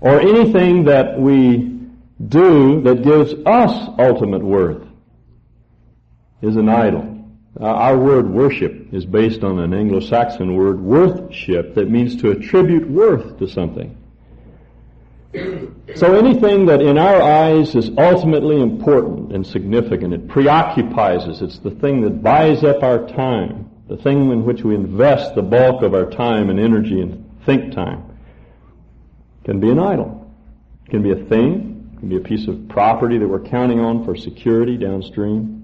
or 0.00 0.20
anything 0.20 0.84
that 0.84 1.18
we 1.18 1.80
do 2.28 2.80
that 2.82 3.02
gives 3.02 3.34
us 3.46 3.88
ultimate 3.98 4.42
worth 4.42 4.86
is 6.42 6.56
an 6.56 6.68
idol. 6.68 7.10
Uh, 7.58 7.66
our 7.66 7.96
word 7.96 8.28
worship 8.28 8.92
is 8.92 9.06
based 9.06 9.44
on 9.44 9.60
an 9.60 9.72
Anglo-Saxon 9.72 10.56
word 10.56 10.80
worthship 10.80 11.74
that 11.76 11.88
means 11.88 12.16
to 12.20 12.32
attribute 12.32 12.88
worth 12.88 13.38
to 13.38 13.48
something. 13.48 13.96
So 15.96 16.14
anything 16.14 16.66
that 16.66 16.80
in 16.80 16.98
our 16.98 17.20
eyes 17.20 17.74
is 17.74 17.90
ultimately 17.96 18.60
important 18.60 19.32
and 19.32 19.46
significant, 19.46 20.14
it 20.14 20.28
preoccupies 20.28 21.22
us. 21.22 21.40
It's 21.40 21.58
the 21.58 21.70
thing 21.70 22.02
that 22.02 22.22
buys 22.22 22.62
up 22.62 22.82
our 22.82 23.06
time, 23.08 23.70
the 23.88 23.96
thing 23.96 24.30
in 24.30 24.44
which 24.44 24.62
we 24.62 24.74
invest 24.74 25.34
the 25.34 25.42
bulk 25.42 25.82
of 25.82 25.94
our 25.94 26.10
time 26.10 26.48
and 26.48 26.58
energy 26.58 27.00
and 27.00 27.30
think 27.44 27.74
time 27.74 28.02
can 29.44 29.60
be 29.60 29.70
an 29.70 29.78
idol. 29.78 30.32
It 30.86 30.90
can 30.90 31.02
be 31.02 31.12
a 31.12 31.24
thing. 31.26 31.92
It 31.94 32.00
can 32.00 32.08
be 32.08 32.16
a 32.16 32.20
piece 32.20 32.48
of 32.48 32.68
property 32.68 33.18
that 33.18 33.28
we're 33.28 33.40
counting 33.40 33.80
on 33.80 34.04
for 34.04 34.16
security 34.16 34.78
downstream. 34.78 35.60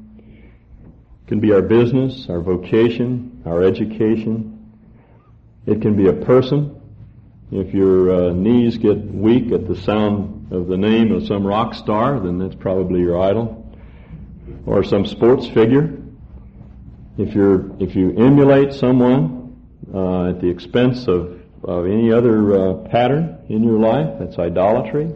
It 1.25 1.29
can 1.29 1.41
be 1.41 1.53
our 1.53 1.63
business, 1.63 2.29
our 2.29 2.41
vocation, 2.41 3.43
our 3.47 3.63
education. 3.63 4.77
It 5.67 5.81
can 5.81 5.97
be 5.97 6.09
a 6.09 6.13
person. 6.13 6.77
If 7.51 7.73
your 7.75 8.13
uh, 8.13 8.33
knees 8.33 8.79
get 8.79 8.99
weak 8.99 9.51
at 9.53 9.67
the 9.67 9.77
sound 9.77 10.53
of 10.53 10.67
the 10.67 10.77
name 10.77 11.11
of 11.13 11.27
some 11.27 11.47
rock 11.47 11.75
star, 11.75 12.21
then 12.21 12.39
that's 12.39 12.55
probably 12.55 13.01
your 13.01 13.21
idol. 13.21 13.57
Or 14.67 14.85
some 14.85 15.07
sports 15.07 15.47
figure. 15.49 16.00
If 17.19 17.35
you're 17.35 17.71
if 17.81 17.95
you 17.95 18.13
emulate 18.17 18.73
someone 18.73 19.57
uh, 19.93 20.31
at 20.31 20.41
the 20.41 20.49
expense 20.49 21.07
of 21.09 21.41
of 21.65 21.87
any 21.87 22.13
other 22.13 22.55
uh, 22.55 22.75
pattern 22.89 23.39
in 23.49 23.63
your 23.63 23.79
life. 23.79 24.19
That's 24.19 24.39
idolatry. 24.39 25.13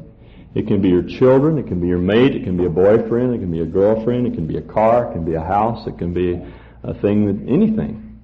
It 0.54 0.66
can 0.66 0.80
be 0.80 0.88
your 0.88 1.02
children. 1.02 1.58
It 1.58 1.66
can 1.66 1.80
be 1.80 1.88
your 1.88 1.98
mate. 1.98 2.34
It 2.34 2.44
can 2.44 2.56
be 2.56 2.66
a 2.66 2.70
boyfriend. 2.70 3.34
It 3.34 3.38
can 3.38 3.50
be 3.50 3.60
a 3.60 3.66
girlfriend. 3.66 4.26
It 4.26 4.34
can 4.34 4.46
be 4.46 4.58
a 4.58 4.62
car. 4.62 5.10
It 5.10 5.14
can 5.14 5.24
be 5.24 5.34
a 5.34 5.42
house. 5.42 5.86
It 5.86 5.98
can 5.98 6.12
be 6.12 6.40
a 6.82 6.94
thing 6.94 7.48
anything. 7.48 8.20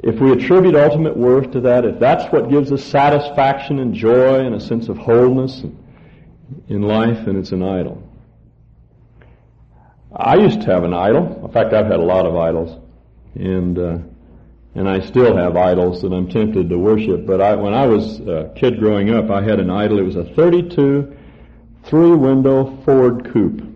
If 0.00 0.18
we 0.18 0.32
attribute 0.32 0.74
ultimate 0.74 1.16
worth 1.16 1.52
to 1.52 1.60
that, 1.60 1.84
if 1.84 2.00
that's 2.00 2.32
what 2.32 2.50
gives 2.50 2.72
us 2.72 2.82
satisfaction 2.82 3.78
and 3.78 3.94
joy 3.94 4.44
and 4.44 4.54
a 4.54 4.60
sense 4.60 4.88
of 4.88 4.96
wholeness 4.96 5.62
in 6.68 6.82
life, 6.82 7.24
then 7.26 7.36
it's 7.36 7.52
an 7.52 7.62
idol. 7.62 8.02
I 10.14 10.36
used 10.36 10.60
to 10.62 10.66
have 10.66 10.84
an 10.84 10.94
idol. 10.94 11.44
In 11.44 11.52
fact, 11.52 11.72
I've 11.72 11.86
had 11.86 12.00
a 12.00 12.04
lot 12.04 12.26
of 12.26 12.36
idols. 12.36 12.78
And 13.34 13.78
uh, 13.78 13.98
and 14.74 14.88
I 14.88 15.00
still 15.00 15.36
have 15.36 15.56
idols 15.56 16.00
that 16.02 16.12
I'm 16.12 16.28
tempted 16.28 16.70
to 16.70 16.78
worship. 16.78 17.26
But 17.26 17.40
I, 17.40 17.54
when 17.54 17.74
I 17.74 17.86
was 17.86 18.20
a 18.20 18.52
kid 18.56 18.78
growing 18.78 19.10
up, 19.10 19.30
I 19.30 19.42
had 19.42 19.60
an 19.60 19.70
idol. 19.70 19.98
It 19.98 20.02
was 20.02 20.16
a 20.16 20.24
32 20.24 21.16
three-window 21.84 22.82
Ford 22.84 23.30
coupe. 23.32 23.68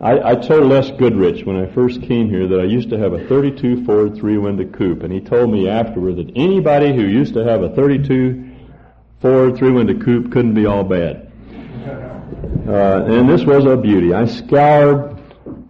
I, 0.00 0.30
I 0.30 0.34
told 0.34 0.66
Les 0.66 0.90
Goodrich 0.90 1.44
when 1.44 1.56
I 1.56 1.72
first 1.72 2.02
came 2.02 2.28
here 2.28 2.48
that 2.48 2.60
I 2.60 2.64
used 2.64 2.90
to 2.90 2.98
have 2.98 3.12
a 3.12 3.26
32 3.28 3.84
Ford 3.84 4.16
three-window 4.16 4.66
coupe, 4.76 5.02
and 5.02 5.12
he 5.12 5.20
told 5.20 5.50
me 5.50 5.68
afterward 5.68 6.16
that 6.16 6.32
anybody 6.34 6.94
who 6.94 7.02
used 7.02 7.34
to 7.34 7.44
have 7.44 7.62
a 7.62 7.74
32 7.74 8.50
Ford 9.20 9.56
three-window 9.56 10.02
coupe 10.04 10.32
couldn't 10.32 10.54
be 10.54 10.66
all 10.66 10.84
bad. 10.84 11.30
Uh, 12.42 13.04
and 13.04 13.28
this 13.28 13.44
was 13.44 13.64
a 13.66 13.76
beauty. 13.76 14.14
I 14.14 14.26
scoured 14.26 15.16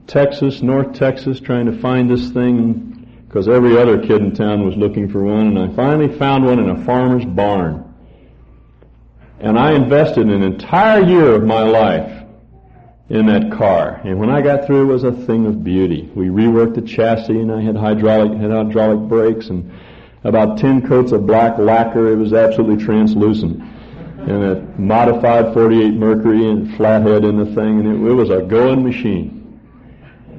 Texas, 0.07 0.63
North 0.63 0.95
Texas, 0.95 1.41
trying 1.41 1.67
to 1.67 1.79
find 1.81 2.11
this 2.11 2.31
thing 2.31 3.25
because 3.27 3.49
every 3.49 3.79
other 3.79 3.99
kid 3.99 4.23
in 4.23 4.35
town 4.35 4.67
was 4.67 4.77
looking 4.77 5.09
for 5.09 5.23
one, 5.23 5.57
and 5.57 5.59
I 5.59 5.75
finally 5.75 6.17
found 6.19 6.45
one 6.45 6.59
in 6.59 6.69
a 6.69 6.85
farmer's 6.85 7.25
barn. 7.25 7.85
And 9.39 9.59
I 9.59 9.73
invested 9.73 10.29
an 10.29 10.43
entire 10.43 11.03
year 11.03 11.35
of 11.35 11.45
my 11.45 11.63
life 11.63 12.25
in 13.09 13.27
that 13.27 13.51
car. 13.53 14.01
And 14.05 14.19
when 14.19 14.31
I 14.31 14.43
got 14.43 14.67
through, 14.67 14.83
it 14.83 14.93
was 14.93 15.05
a 15.05 15.13
thing 15.13 15.47
of 15.47 15.65
beauty. 15.65 16.11
We 16.15 16.27
reworked 16.27 16.75
the 16.75 16.83
chassis, 16.83 17.39
and 17.39 17.51
I 17.53 17.63
had 17.63 17.77
hydraulic 17.77 18.39
had 18.39 18.51
hydraulic 18.51 19.09
brakes, 19.09 19.49
and 19.49 19.73
about 20.25 20.59
ten 20.59 20.87
coats 20.87 21.13
of 21.13 21.27
black 21.27 21.59
lacquer. 21.59 22.13
It 22.13 22.17
was 22.17 22.33
absolutely 22.33 22.85
translucent. 22.85 23.63
And 24.31 24.45
a 24.45 24.81
modified 24.81 25.53
48 25.53 25.95
Mercury 25.95 26.49
and 26.49 26.77
flathead 26.77 27.25
in 27.25 27.37
the 27.37 27.47
thing, 27.47 27.81
and 27.81 27.87
it, 27.89 28.11
it 28.11 28.15
was 28.15 28.31
a 28.31 28.43
going 28.43 28.85
machine. 28.85 29.61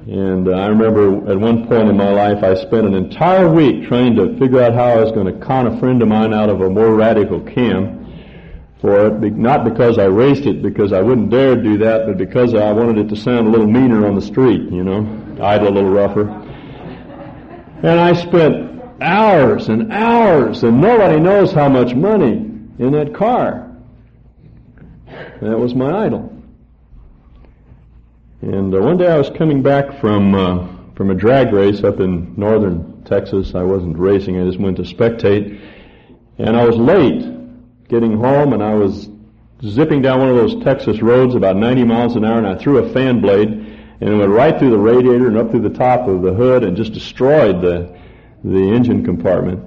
And 0.08 0.48
uh, 0.48 0.52
I 0.52 0.68
remember 0.68 1.30
at 1.30 1.38
one 1.38 1.68
point 1.68 1.90
in 1.90 1.98
my 1.98 2.10
life, 2.10 2.42
I 2.42 2.56
spent 2.56 2.88
an 2.88 2.94
entire 2.94 3.50
week 3.52 3.90
trying 3.90 4.16
to 4.16 4.40
figure 4.40 4.64
out 4.64 4.74
how 4.74 4.86
I 4.86 4.96
was 4.96 5.12
going 5.12 5.26
to 5.26 5.46
con 5.46 5.68
a 5.68 5.78
friend 5.78 6.02
of 6.02 6.08
mine 6.08 6.34
out 6.34 6.50
of 6.50 6.62
a 6.62 6.70
more 6.70 6.96
radical 6.96 7.42
cam 7.42 8.00
for 8.80 9.08
it, 9.08 9.34
not 9.34 9.66
because 9.66 10.00
I 10.00 10.06
raced 10.06 10.46
it, 10.46 10.62
because 10.62 10.94
I 10.94 11.02
wouldn't 11.02 11.30
dare 11.30 11.58
do 11.58 11.78
that, 11.80 12.08
but 12.08 12.18
because 12.18 12.54
I 12.54 12.72
wanted 12.72 12.98
it 12.98 13.10
to 13.10 13.18
sound 13.18 13.48
a 13.48 13.50
little 13.50 13.68
meaner 13.68 14.08
on 14.08 14.16
the 14.16 14.22
street, 14.22 14.72
you 14.72 14.86
know, 14.86 15.02
idle 15.44 15.68
a 15.68 15.74
little 15.76 15.92
rougher. 15.92 16.30
And 17.84 18.00
I 18.00 18.14
spent 18.14 19.02
hours 19.02 19.68
and 19.68 19.92
hours, 19.92 20.64
and 20.64 20.80
nobody 20.80 21.20
knows 21.20 21.52
how 21.52 21.68
much 21.68 21.94
money 21.94 22.48
in 22.80 22.92
that 22.94 23.14
car. 23.14 23.71
That 25.42 25.58
was 25.58 25.74
my 25.74 26.06
idol. 26.06 26.32
And 28.42 28.76
uh, 28.76 28.80
one 28.80 28.98
day 28.98 29.08
I 29.08 29.18
was 29.18 29.32
coming 29.32 29.64
back 29.64 30.00
from 30.00 30.36
uh, 30.36 30.68
from 30.96 31.10
a 31.10 31.16
drag 31.16 31.52
race 31.52 31.84
up 31.84 32.00
in 32.00 32.36
northern 32.38 33.04
Texas. 33.06 33.56
I 33.56 33.64
wasn't 33.64 33.98
racing; 33.98 34.40
I 34.40 34.46
just 34.46 34.60
went 34.60 34.78
to 34.78 34.84
spectate. 34.84 35.60
And 36.38 36.56
I 36.56 36.64
was 36.64 36.78
late 36.78 37.88
getting 37.88 38.18
home, 38.18 38.54
and 38.54 38.62
I 38.62 38.76
was 38.76 39.10
zipping 39.64 40.04
down 40.04 40.20
one 40.20 40.30
of 40.30 40.36
those 40.36 40.64
Texas 40.64 41.02
roads 41.02 41.34
about 41.34 41.56
90 41.56 41.86
miles 41.86 42.16
an 42.16 42.24
hour, 42.24 42.38
and 42.38 42.48
I 42.48 42.56
threw 42.56 42.78
a 42.78 42.94
fan 42.94 43.20
blade, 43.20 43.50
and 43.50 44.10
it 44.10 44.16
went 44.16 44.32
right 44.32 44.58
through 44.58 44.72
the 44.72 44.78
radiator 44.78 45.28
and 45.28 45.38
up 45.38 45.50
through 45.50 45.62
the 45.62 45.76
top 45.76 46.08
of 46.08 46.22
the 46.22 46.34
hood, 46.34 46.64
and 46.64 46.78
just 46.78 46.94
destroyed 46.94 47.62
the 47.62 47.98
the 48.44 48.60
engine 48.60 49.04
compartment. 49.04 49.64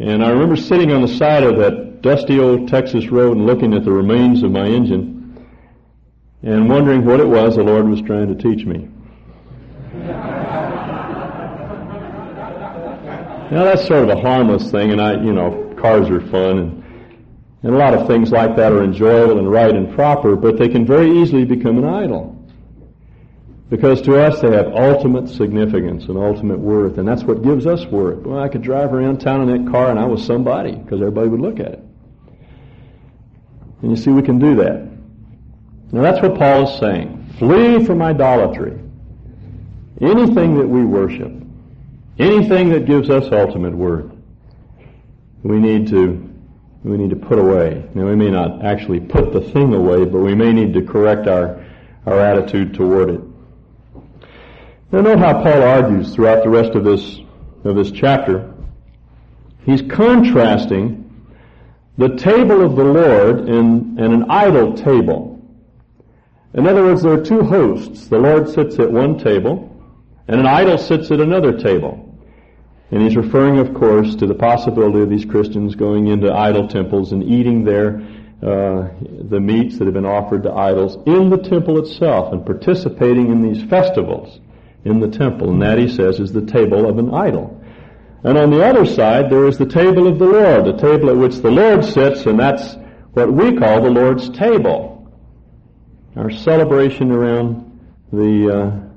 And 0.00 0.22
I 0.22 0.28
remember 0.28 0.56
sitting 0.56 0.92
on 0.92 1.00
the 1.00 1.08
side 1.08 1.44
of 1.44 1.56
that 1.56 1.85
dusty 2.00 2.38
old 2.38 2.68
Texas 2.68 3.08
road 3.08 3.36
and 3.36 3.46
looking 3.46 3.74
at 3.74 3.84
the 3.84 3.92
remains 3.92 4.42
of 4.42 4.50
my 4.50 4.66
engine 4.66 5.46
and 6.42 6.68
wondering 6.68 7.04
what 7.04 7.20
it 7.20 7.26
was 7.26 7.56
the 7.56 7.62
Lord 7.62 7.88
was 7.88 8.00
trying 8.02 8.28
to 8.28 8.34
teach 8.34 8.64
me. 8.66 8.88
now 13.50 13.64
that's 13.64 13.86
sort 13.86 14.08
of 14.08 14.10
a 14.10 14.20
harmless 14.20 14.70
thing, 14.70 14.92
and 14.92 15.00
I, 15.00 15.14
you 15.14 15.32
know, 15.32 15.74
cars 15.78 16.08
are 16.08 16.20
fun, 16.20 16.58
and 16.58 16.84
And 17.62 17.74
a 17.74 17.78
lot 17.78 17.94
of 17.94 18.06
things 18.06 18.30
like 18.30 18.54
that 18.56 18.72
are 18.72 18.84
enjoyable 18.84 19.38
and 19.38 19.50
right 19.50 19.74
and 19.74 19.92
proper, 19.94 20.36
but 20.36 20.58
they 20.58 20.68
can 20.68 20.86
very 20.86 21.10
easily 21.20 21.44
become 21.44 21.78
an 21.78 21.84
idol. 21.84 22.32
Because 23.68 24.00
to 24.02 24.22
us 24.22 24.40
they 24.40 24.52
have 24.52 24.68
ultimate 24.68 25.28
significance 25.28 26.04
and 26.04 26.16
ultimate 26.16 26.60
worth, 26.60 26.98
and 26.98 27.08
that's 27.08 27.24
what 27.24 27.42
gives 27.42 27.66
us 27.66 27.84
worth. 27.86 28.24
Well, 28.24 28.38
I 28.38 28.48
could 28.48 28.62
drive 28.62 28.92
around 28.92 29.18
town 29.18 29.48
in 29.48 29.64
that 29.64 29.72
car 29.72 29.90
and 29.90 29.98
I 29.98 30.04
was 30.04 30.24
somebody, 30.24 30.76
because 30.76 31.00
everybody 31.00 31.28
would 31.28 31.40
look 31.40 31.58
at 31.58 31.72
it. 31.72 31.85
And 33.82 33.90
you 33.90 33.96
see, 33.96 34.10
we 34.10 34.22
can 34.22 34.38
do 34.38 34.56
that. 34.56 34.86
Now 35.92 36.02
that's 36.02 36.20
what 36.20 36.36
Paul 36.36 36.68
is 36.68 36.78
saying. 36.78 37.34
Flee 37.38 37.84
from 37.84 38.02
idolatry. 38.02 38.78
Anything 40.00 40.58
that 40.58 40.66
we 40.66 40.84
worship, 40.84 41.32
anything 42.18 42.70
that 42.70 42.86
gives 42.86 43.08
us 43.08 43.30
ultimate 43.32 43.74
worth, 43.74 44.12
we 45.42 45.58
need 45.58 45.88
to 45.88 46.22
we 46.82 46.96
need 46.96 47.10
to 47.10 47.16
put 47.16 47.38
away. 47.38 47.88
Now 47.94 48.06
we 48.06 48.14
may 48.14 48.30
not 48.30 48.64
actually 48.64 49.00
put 49.00 49.32
the 49.32 49.40
thing 49.40 49.74
away, 49.74 50.04
but 50.04 50.20
we 50.20 50.34
may 50.34 50.52
need 50.52 50.74
to 50.74 50.82
correct 50.82 51.26
our 51.28 51.64
our 52.04 52.20
attitude 52.20 52.74
toward 52.74 53.10
it. 53.10 53.20
Now 54.92 55.00
note 55.00 55.18
how 55.18 55.42
Paul 55.42 55.62
argues 55.62 56.14
throughout 56.14 56.42
the 56.42 56.50
rest 56.50 56.72
of 56.72 56.84
this 56.84 57.20
of 57.64 57.76
this 57.76 57.90
chapter. 57.90 58.52
He's 59.64 59.82
contrasting 59.82 61.05
the 61.98 62.16
table 62.16 62.62
of 62.62 62.76
the 62.76 62.84
Lord 62.84 63.48
and, 63.48 63.98
an 63.98 64.30
idol 64.30 64.74
table. 64.74 65.32
In 66.54 66.66
other 66.66 66.82
words, 66.82 67.02
there 67.02 67.12
are 67.12 67.24
two 67.24 67.42
hosts. 67.42 68.08
The 68.08 68.18
Lord 68.18 68.48
sits 68.48 68.78
at 68.78 68.90
one 68.90 69.18
table, 69.18 69.72
and 70.28 70.40
an 70.40 70.46
idol 70.46 70.78
sits 70.78 71.10
at 71.10 71.20
another 71.20 71.58
table. 71.58 72.02
And 72.90 73.02
he's 73.02 73.16
referring, 73.16 73.58
of 73.58 73.74
course, 73.74 74.14
to 74.16 74.26
the 74.26 74.34
possibility 74.34 75.00
of 75.00 75.10
these 75.10 75.24
Christians 75.24 75.74
going 75.74 76.06
into 76.06 76.32
idol 76.32 76.68
temples 76.68 77.12
and 77.12 77.22
eating 77.24 77.64
there 77.64 78.00
uh, 78.42 78.90
the 79.00 79.40
meats 79.40 79.78
that 79.78 79.86
have 79.86 79.94
been 79.94 80.06
offered 80.06 80.42
to 80.42 80.52
idols 80.52 80.96
in 81.06 81.30
the 81.30 81.38
temple 81.38 81.78
itself 81.78 82.32
and 82.32 82.44
participating 82.44 83.32
in 83.32 83.42
these 83.42 83.68
festivals 83.68 84.40
in 84.84 85.00
the 85.00 85.08
temple. 85.08 85.50
And 85.50 85.62
that, 85.62 85.78
he 85.78 85.88
says, 85.88 86.20
is 86.20 86.32
the 86.32 86.44
table 86.44 86.88
of 86.88 86.98
an 86.98 87.12
idol. 87.12 87.55
And 88.24 88.36
on 88.36 88.50
the 88.50 88.64
other 88.64 88.86
side, 88.86 89.30
there 89.30 89.46
is 89.46 89.58
the 89.58 89.66
table 89.66 90.06
of 90.06 90.18
the 90.18 90.26
Lord, 90.26 90.64
the 90.64 90.76
table 90.76 91.10
at 91.10 91.16
which 91.16 91.36
the 91.36 91.50
Lord 91.50 91.84
sits, 91.84 92.26
and 92.26 92.38
that's 92.38 92.76
what 93.12 93.32
we 93.32 93.56
call 93.56 93.82
the 93.82 93.90
Lord's 93.90 94.28
table. 94.30 95.12
Our 96.16 96.30
celebration 96.30 97.12
around 97.12 97.80
the, 98.12 98.50
uh, 98.50 98.88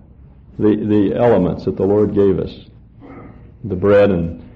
the, 0.58 0.76
the 0.76 1.16
elements 1.16 1.66
that 1.66 1.76
the 1.76 1.86
Lord 1.86 2.16
gave 2.16 2.40
us. 2.40 2.52
The 3.64 3.76
bread 3.76 4.10
and, 4.10 4.50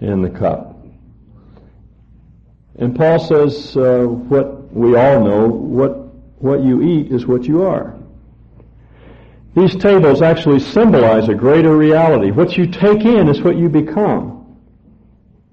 and 0.00 0.24
the 0.24 0.30
cup. 0.30 0.76
And 2.78 2.94
Paul 2.94 3.18
says, 3.18 3.76
uh, 3.76 4.04
what 4.04 4.72
we 4.72 4.96
all 4.96 5.24
know, 5.24 5.48
what, 5.48 5.96
what 6.40 6.62
you 6.62 6.82
eat 6.82 7.10
is 7.10 7.26
what 7.26 7.44
you 7.44 7.62
are. 7.62 7.95
These 9.56 9.74
tables 9.76 10.20
actually 10.20 10.60
symbolize 10.60 11.30
a 11.30 11.34
greater 11.34 11.74
reality. 11.74 12.30
What 12.30 12.58
you 12.58 12.66
take 12.66 13.06
in 13.06 13.26
is 13.28 13.40
what 13.40 13.56
you 13.56 13.70
become. 13.70 14.58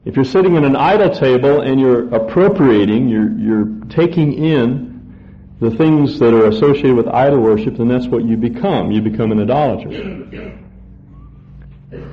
If 0.03 0.17
you're 0.17 0.25
sitting 0.25 0.57
at 0.57 0.65
an 0.65 0.75
idol 0.75 1.10
table 1.10 1.62
and 1.62 1.79
you're 1.79 2.13
appropriating, 2.13 3.07
you're, 3.07 3.31
you're 3.39 3.65
taking 3.88 4.33
in 4.33 5.55
the 5.62 5.72
things 5.72 6.19
that 6.19 6.33
are 6.33 6.48
associated 6.48 6.98
with 6.98 7.07
idol 7.07 7.39
worship, 7.39 7.77
then 7.77 7.88
that's 7.88 8.07
what 8.07 8.25
you 8.25 8.36
become. 8.36 8.91
You 8.91 9.01
become 9.01 9.31
an 9.31 9.39
idolater. 9.39 10.60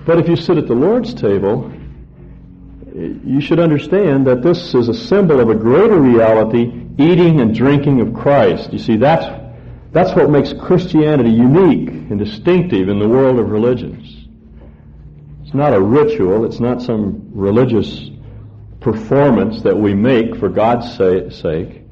But 0.06 0.20
if 0.20 0.28
you 0.28 0.36
sit 0.36 0.58
at 0.58 0.68
the 0.68 0.74
Lord's 0.74 1.12
table, 1.12 1.72
you 2.94 3.40
should 3.40 3.58
understand 3.58 4.28
that 4.28 4.42
this 4.42 4.76
is 4.76 4.88
a 4.88 4.94
symbol 4.94 5.40
of 5.40 5.50
a 5.50 5.56
greater 5.56 5.98
reality, 5.98 6.86
eating 6.98 7.40
and 7.40 7.52
drinking 7.52 8.00
of 8.00 8.14
Christ. 8.14 8.72
You 8.72 8.78
see, 8.78 8.96
that's 8.96 9.39
that's 9.92 10.14
what 10.14 10.30
makes 10.30 10.52
Christianity 10.52 11.30
unique 11.30 11.88
and 11.88 12.18
distinctive 12.18 12.88
in 12.88 12.98
the 12.98 13.08
world 13.08 13.38
of 13.38 13.50
religions. 13.50 14.28
It's 15.42 15.54
not 15.54 15.74
a 15.74 15.80
ritual, 15.80 16.44
it's 16.44 16.60
not 16.60 16.80
some 16.80 17.30
religious 17.32 18.10
performance 18.80 19.62
that 19.62 19.76
we 19.76 19.94
make 19.94 20.36
for 20.36 20.48
God's 20.48 20.96
sake. 20.96 21.82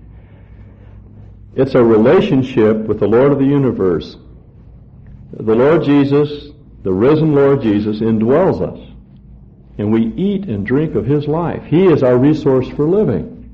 It's 1.56 1.74
a 1.74 1.82
relationship 1.82 2.76
with 2.86 3.00
the 3.00 3.08
Lord 3.08 3.32
of 3.32 3.38
the 3.38 3.44
universe. 3.44 4.16
The 5.32 5.54
Lord 5.54 5.82
Jesus, 5.82 6.52
the 6.84 6.92
risen 6.92 7.34
Lord 7.34 7.62
Jesus, 7.62 7.98
indwells 7.98 8.62
us. 8.62 8.78
And 9.76 9.92
we 9.92 10.06
eat 10.14 10.44
and 10.44 10.64
drink 10.64 10.94
of 10.94 11.04
His 11.04 11.26
life. 11.26 11.64
He 11.64 11.86
is 11.86 12.04
our 12.04 12.16
resource 12.16 12.68
for 12.68 12.88
living. 12.88 13.50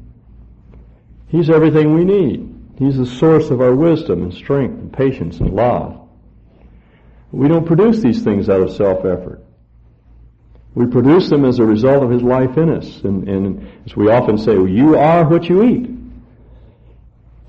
He's 1.28 1.48
everything 1.48 1.94
we 1.94 2.04
need. 2.04 2.53
He's 2.78 2.96
the 2.96 3.06
source 3.06 3.50
of 3.50 3.60
our 3.60 3.74
wisdom 3.74 4.22
and 4.22 4.34
strength 4.34 4.78
and 4.78 4.92
patience 4.92 5.38
and 5.38 5.50
love. 5.50 6.00
We 7.30 7.48
don't 7.48 7.66
produce 7.66 8.00
these 8.00 8.22
things 8.22 8.48
out 8.48 8.60
of 8.60 8.72
self-effort. 8.72 9.44
We 10.74 10.87
produce 10.87 11.30
them 11.30 11.44
as 11.44 11.60
a 11.60 11.64
result 11.64 12.02
of 12.02 12.10
His 12.10 12.22
life 12.22 12.56
in 12.56 12.70
us. 12.70 13.02
And, 13.02 13.28
and 13.28 13.68
as 13.87 13.94
we 13.94 14.10
often 14.10 14.38
say, 14.38 14.52
you 14.52 14.96
are 14.96 15.24
what 15.24 15.48
you 15.48 15.62
eat. 15.62 15.90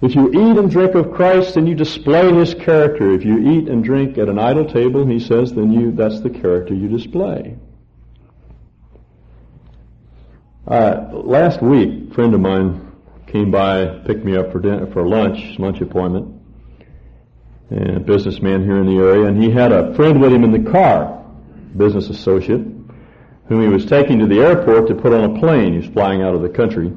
If 0.01 0.13
you 0.13 0.29
eat 0.29 0.57
and 0.57 0.69
drink 0.69 0.93
of 0.93 1.11
Christ, 1.13 1.55
then 1.55 1.65
you 1.65 1.73
display 1.73 2.31
His 2.33 2.53
character. 2.53 3.11
If 3.13 3.25
you 3.25 3.39
eat 3.53 3.67
and 3.67 3.83
drink 3.83 4.19
at 4.19 4.29
an 4.29 4.37
idol 4.37 4.65
table, 4.65 5.07
He 5.07 5.19
says, 5.19 5.53
then 5.53 5.71
you, 5.71 5.91
that's 5.91 6.21
the 6.21 6.29
character 6.29 6.75
you 6.75 6.87
display. 6.87 7.57
Uh, 10.67 11.09
last 11.11 11.61
week, 11.61 12.11
a 12.11 12.13
friend 12.13 12.33
of 12.33 12.41
mine 12.41 12.84
came 13.27 13.51
by, 13.51 13.85
picked 14.05 14.23
me 14.23 14.35
up 14.37 14.51
for 14.51 14.59
dinner, 14.59 14.87
for 14.91 15.07
lunch, 15.07 15.59
lunch 15.59 15.81
appointment, 15.81 16.41
and 17.69 17.97
a 17.97 17.99
businessman 17.99 18.63
here 18.63 18.77
in 18.77 18.85
the 18.85 18.97
area, 18.97 19.25
and 19.25 19.41
he 19.41 19.49
had 19.49 19.71
a 19.71 19.93
friend 19.95 20.21
with 20.21 20.31
him 20.31 20.43
in 20.43 20.51
the 20.51 20.71
car, 20.71 21.23
business 21.75 22.09
associate, 22.09 22.61
whom 23.47 23.61
he 23.61 23.67
was 23.67 23.85
taking 23.85 24.19
to 24.19 24.27
the 24.27 24.39
airport 24.39 24.87
to 24.87 24.95
put 24.95 25.13
on 25.13 25.35
a 25.35 25.39
plane. 25.39 25.73
He 25.73 25.79
was 25.79 25.87
flying 25.89 26.21
out 26.21 26.35
of 26.35 26.41
the 26.41 26.49
country. 26.49 26.91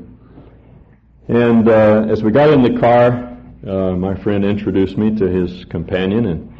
And 1.29 1.69
uh, 1.69 2.07
as 2.09 2.23
we 2.23 2.31
got 2.31 2.51
in 2.51 2.63
the 2.63 2.79
car, 2.79 3.37
uh, 3.67 3.97
my 3.97 4.15
friend 4.15 4.45
introduced 4.45 4.97
me 4.97 5.15
to 5.17 5.27
his 5.27 5.65
companion, 5.67 6.27
and 6.27 6.55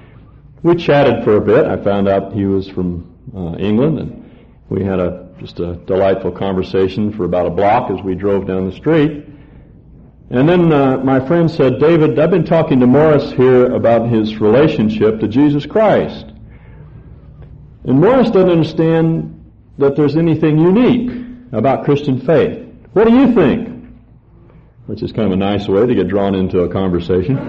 we 0.63 0.75
chatted 0.75 1.25
for 1.25 1.37
a 1.37 1.41
bit. 1.41 1.65
I 1.67 1.83
found 1.83 2.09
out 2.09 2.33
he 2.33 2.45
was 2.45 2.69
from 2.69 3.15
uh, 3.35 3.57
England, 3.59 3.99
and 3.99 4.47
we 4.69 4.85
had 4.85 4.99
a 4.99 5.29
just 5.39 5.61
a 5.61 5.77
delightful 5.87 6.33
conversation 6.33 7.13
for 7.13 7.25
about 7.25 7.47
a 7.47 7.51
block 7.51 7.91
as 7.91 8.03
we 8.03 8.17
drove 8.17 8.47
down 8.47 8.69
the 8.69 8.75
street. 8.75 9.25
And 10.31 10.47
then 10.47 10.73
uh, 10.73 10.99
my 10.99 11.27
friend 11.27 11.51
said, 11.51 11.79
David, 11.79 12.19
I've 12.19 12.31
been 12.31 12.45
talking 12.45 12.81
to 12.81 12.87
Morris 12.87 13.33
here 13.33 13.73
about 13.73 14.11
his 14.11 14.39
relationship 14.39 15.21
to 15.21 15.29
Jesus 15.29 15.65
Christ. 15.65 16.27
And 17.85 18.01
Morris 18.01 18.31
doesn't 18.31 18.51
understand 18.51 19.35
that 19.79 19.97
there's 19.97 20.17
anything 20.17 20.59
unique 20.59 21.11
about 21.53 21.87
Christian 21.87 22.21
faith. 22.21 22.69
What 22.93 23.07
do 23.07 23.15
you 23.15 23.33
think? 23.33 23.89
Which 24.85 25.03
is 25.03 25.13
kind 25.13 25.27
of 25.27 25.33
a 25.33 25.37
nice 25.37 25.67
way 25.67 25.87
to 25.87 25.95
get 25.95 26.09
drawn 26.09 26.35
into 26.35 26.61
a 26.61 26.69
conversation. 26.69 27.39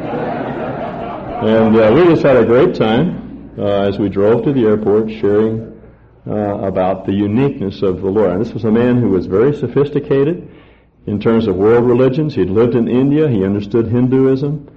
and 1.39 1.75
uh, 1.75 1.91
we 1.93 2.05
just 2.05 2.23
had 2.23 2.37
a 2.37 2.45
great 2.45 2.75
time 2.75 3.51
uh, 3.57 3.87
as 3.89 3.99
we 3.99 4.07
drove 4.07 4.45
to 4.45 4.53
the 4.53 4.65
airport 4.65 5.09
sharing 5.09 5.81
uh, 6.25 6.59
about 6.59 7.05
the 7.05 7.13
uniqueness 7.13 7.81
of 7.81 8.01
the 8.01 8.07
Lord. 8.09 8.31
And 8.31 8.41
this 8.45 8.53
was 8.53 8.63
a 8.63 8.71
man 8.71 9.01
who 9.01 9.09
was 9.09 9.25
very 9.25 9.53
sophisticated 9.53 10.49
in 11.09 11.19
terms 11.19 11.47
of 11.47 11.55
world 11.55 11.85
religions. 11.85 12.35
He'd 12.35 12.49
lived 12.49 12.75
in 12.75 12.87
India. 12.87 13.27
He 13.27 13.43
understood 13.43 13.87
Hinduism. 13.87 14.69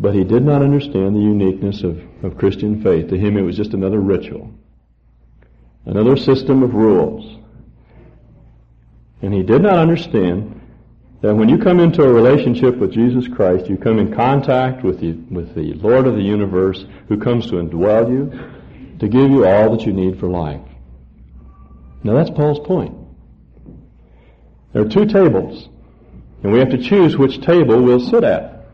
But 0.00 0.14
he 0.14 0.24
did 0.24 0.44
not 0.44 0.62
understand 0.62 1.14
the 1.14 1.20
uniqueness 1.20 1.82
of, 1.82 2.02
of 2.24 2.36
Christian 2.36 2.82
faith. 2.82 3.08
To 3.10 3.18
him, 3.18 3.36
it 3.36 3.42
was 3.42 3.56
just 3.56 3.74
another 3.74 4.00
ritual, 4.00 4.50
another 5.84 6.16
system 6.16 6.62
of 6.62 6.74
rules. 6.74 7.38
And 9.22 9.32
he 9.32 9.42
did 9.42 9.62
not 9.62 9.78
understand 9.78 10.60
that 11.20 11.34
when 11.34 11.50
you 11.50 11.58
come 11.58 11.80
into 11.80 12.02
a 12.02 12.10
relationship 12.10 12.76
with 12.78 12.92
Jesus 12.92 13.28
Christ, 13.28 13.68
you 13.68 13.76
come 13.76 13.98
in 13.98 14.14
contact 14.14 14.82
with 14.82 15.00
the, 15.00 15.12
with 15.30 15.54
the 15.54 15.74
Lord 15.74 16.06
of 16.06 16.14
the 16.14 16.22
universe 16.22 16.86
who 17.08 17.18
comes 17.18 17.46
to 17.48 17.56
indwell 17.56 18.10
you, 18.10 18.98
to 18.98 19.06
give 19.06 19.30
you 19.30 19.46
all 19.46 19.76
that 19.76 19.86
you 19.86 19.92
need 19.92 20.18
for 20.18 20.28
life. 20.28 20.62
Now 22.02 22.14
that's 22.14 22.30
Paul's 22.30 22.66
point. 22.66 22.99
There 24.72 24.82
are 24.82 24.88
two 24.88 25.06
tables, 25.06 25.68
and 26.42 26.52
we 26.52 26.58
have 26.58 26.70
to 26.70 26.78
choose 26.78 27.16
which 27.16 27.40
table 27.40 27.82
we'll 27.82 28.00
sit 28.00 28.24
at. 28.24 28.66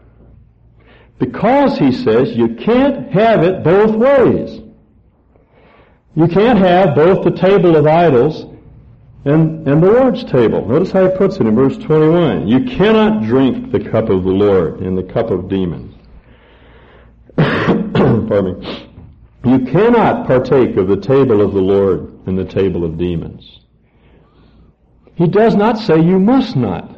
Because, 1.18 1.78
he 1.78 1.92
says, 1.92 2.36
you 2.36 2.56
can't 2.56 3.10
have 3.12 3.42
it 3.42 3.64
both 3.64 3.94
ways. 3.94 4.60
You 6.14 6.28
can't 6.28 6.58
have 6.58 6.94
both 6.94 7.24
the 7.24 7.30
table 7.30 7.76
of 7.76 7.86
idols 7.86 8.44
and, 9.24 9.66
and 9.66 9.82
the 9.82 9.90
Lord's 9.90 10.24
table. 10.24 10.66
Notice 10.66 10.92
how 10.92 11.10
he 11.10 11.16
puts 11.16 11.36
it 11.36 11.46
in 11.46 11.54
verse 11.54 11.76
21. 11.78 12.46
You 12.46 12.64
cannot 12.64 13.24
drink 13.24 13.72
the 13.72 13.80
cup 13.80 14.08
of 14.08 14.24
the 14.24 14.30
Lord 14.30 14.80
and 14.80 14.96
the 14.96 15.02
cup 15.02 15.30
of 15.30 15.48
demons. 15.48 15.94
Pardon 17.36 18.60
me. 18.60 18.90
You 19.44 19.60
cannot 19.66 20.26
partake 20.26 20.76
of 20.76 20.88
the 20.88 20.96
table 20.96 21.40
of 21.40 21.54
the 21.54 21.60
Lord 21.60 22.12
and 22.26 22.38
the 22.38 22.44
table 22.44 22.84
of 22.84 22.98
demons. 22.98 23.60
He 25.16 25.26
does 25.26 25.56
not 25.56 25.78
say 25.78 25.98
you 25.98 26.18
must 26.18 26.56
not 26.56 26.94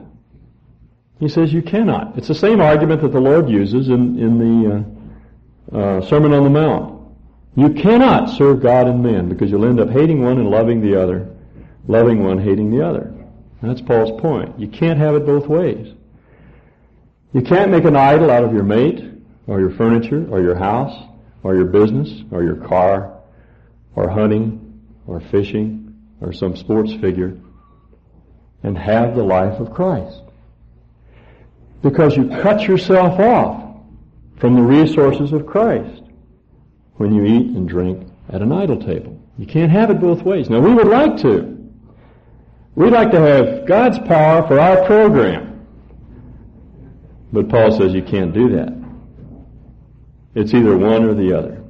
He 1.21 1.29
says 1.29 1.53
you 1.53 1.63
cannot. 1.63 2.19
It's 2.19 2.29
the 2.29 2.35
same 2.35 2.61
argument 2.61 3.01
that 3.03 3.13
the 3.13 3.21
Lord 3.21 3.49
uses 3.49 3.89
in, 3.89 4.19
in 4.19 4.39
the 4.39 4.71
uh, 5.73 5.79
uh, 5.79 6.01
Sermon 6.07 6.33
on 6.33 6.45
the 6.45 6.51
Mount. 6.51 6.99
You 7.57 7.71
cannot 7.71 8.31
serve 8.31 8.63
God 8.63 8.87
and 8.87 9.03
men 9.03 9.29
because 9.29 9.51
you'll 9.51 9.65
end 9.65 9.81
up 9.81 9.91
hating 9.91 10.23
one 10.23 10.39
and 10.39 10.49
loving 10.49 10.81
the 10.81 11.01
other, 11.01 11.35
loving 11.89 12.23
one, 12.23 12.39
hating 12.39 12.71
the 12.71 12.87
other. 12.87 13.13
That's 13.63 13.81
Paul's 13.81 14.21
point. 14.21 14.59
You 14.61 14.69
can't 14.69 14.99
have 14.99 15.17
it 15.17 15.27
both 15.27 15.47
ways. 15.47 15.93
You 17.33 17.43
can't 17.43 17.71
make 17.71 17.85
an 17.85 17.97
idol 17.97 18.31
out 18.31 18.45
of 18.45 18.53
your 18.53 18.63
mate, 18.63 19.05
or 19.47 19.61
your 19.61 19.71
furniture, 19.71 20.27
or 20.31 20.41
your 20.41 20.55
house, 20.55 20.95
or 21.43 21.57
your 21.57 21.67
business, 21.67 22.23
or 22.31 22.45
your 22.45 22.57
car, 22.57 23.19
or 23.97 24.09
hunting, 24.09 24.83
or 25.07 25.21
fishing, 25.21 25.97
or 26.21 26.33
some 26.33 26.57
sports 26.57 26.93
figure, 26.95 27.37
and 28.63 28.77
have 28.77 29.15
the 29.15 29.23
life 29.23 29.61
of 29.61 29.73
Christ. 29.73 30.23
Because 31.83 32.17
you 32.17 32.29
cut 32.29 32.63
yourself 32.63 33.21
off 33.21 33.77
from 34.39 34.55
the 34.55 34.63
resources 34.63 35.33
of 35.33 35.47
Christ 35.47 36.03
when 36.97 37.15
you 37.15 37.25
eat 37.25 37.47
and 37.47 37.69
drink 37.69 38.09
at 38.29 38.43
an 38.43 38.53
idol 38.53 38.81
table. 38.81 39.21
You 39.39 39.47
can't 39.47 39.71
have 39.71 39.91
it 39.91 40.01
both 40.01 40.23
ways. 40.23 40.51
Now 40.51 40.61
we 40.61 40.75
would 40.75 40.89
like 40.89 41.17
to. 41.19 41.57
We'd 42.75 42.93
like 42.93 43.11
to 43.13 43.21
have 43.21 43.67
God's 43.67 43.99
power 44.01 44.47
for 44.47 44.59
our 44.59 44.85
program. 44.85 45.67
But 47.33 47.49
Paul 47.49 47.77
says 47.77 47.93
you 47.93 48.03
can't 48.03 48.33
do 48.33 48.51
that. 48.51 48.75
It's 50.35 50.55
either 50.55 50.77
one 50.77 51.05
or 51.05 51.15
the 51.15 51.37
other. 51.37 51.65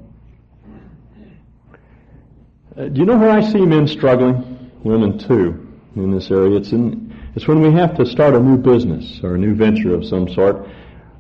Uh, 2.76 2.88
do 2.88 3.00
you 3.00 3.06
know 3.06 3.16
where 3.16 3.30
I 3.30 3.40
see 3.40 3.60
men 3.60 3.88
struggling? 3.88 4.70
Women 4.84 5.18
too, 5.18 5.67
in 6.04 6.10
this 6.10 6.30
area. 6.30 6.56
It's 6.56 6.72
in, 6.72 7.14
it's 7.34 7.46
when 7.46 7.60
we 7.60 7.72
have 7.72 7.96
to 7.96 8.06
start 8.06 8.34
a 8.34 8.40
new 8.40 8.56
business 8.56 9.20
or 9.22 9.34
a 9.34 9.38
new 9.38 9.54
venture 9.54 9.94
of 9.94 10.04
some 10.04 10.28
sort, 10.28 10.66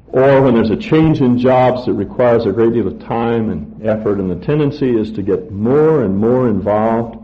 or 0.08 0.42
when 0.42 0.54
there's 0.54 0.70
a 0.70 0.76
change 0.76 1.20
in 1.20 1.38
jobs 1.38 1.84
that 1.86 1.92
requires 1.92 2.46
a 2.46 2.52
great 2.52 2.72
deal 2.72 2.86
of 2.86 2.98
time 3.00 3.50
and 3.50 3.86
effort, 3.86 4.18
and 4.18 4.30
the 4.30 4.46
tendency 4.46 4.96
is 4.96 5.12
to 5.12 5.22
get 5.22 5.50
more 5.50 6.02
and 6.02 6.16
more 6.16 6.48
involved 6.48 7.18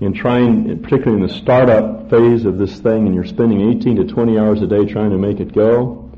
in 0.00 0.12
trying, 0.12 0.82
particularly 0.82 1.22
in 1.22 1.28
the 1.28 1.34
startup 1.34 2.10
phase 2.10 2.44
of 2.44 2.58
this 2.58 2.80
thing, 2.80 3.06
and 3.06 3.14
you're 3.14 3.24
spending 3.24 3.70
18 3.78 3.96
to 3.96 4.04
20 4.04 4.38
hours 4.38 4.60
a 4.60 4.66
day 4.66 4.84
trying 4.84 5.10
to 5.10 5.18
make 5.18 5.40
it 5.40 5.54
go, 5.54 6.10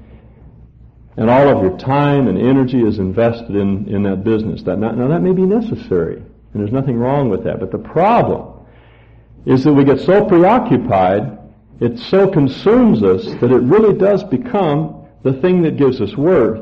and 1.16 1.30
all 1.30 1.48
of 1.48 1.62
your 1.62 1.78
time 1.78 2.26
and 2.26 2.38
energy 2.38 2.82
is 2.82 2.98
invested 2.98 3.54
in, 3.54 3.86
in 3.88 4.02
that 4.02 4.24
business. 4.24 4.62
That 4.62 4.78
now 4.78 5.08
that 5.08 5.22
may 5.22 5.32
be 5.32 5.42
necessary, 5.42 6.16
and 6.16 6.54
there's 6.54 6.72
nothing 6.72 6.96
wrong 6.96 7.30
with 7.30 7.44
that. 7.44 7.60
But 7.60 7.70
the 7.70 7.78
problem 7.78 8.53
is 9.46 9.64
that 9.64 9.72
we 9.72 9.84
get 9.84 10.00
so 10.00 10.24
preoccupied, 10.24 11.38
it 11.80 11.98
so 11.98 12.28
consumes 12.30 13.02
us 13.02 13.24
that 13.40 13.50
it 13.50 13.60
really 13.60 13.96
does 13.96 14.24
become 14.24 15.06
the 15.22 15.32
thing 15.34 15.62
that 15.62 15.76
gives 15.76 16.00
us 16.00 16.16
worth. 16.16 16.60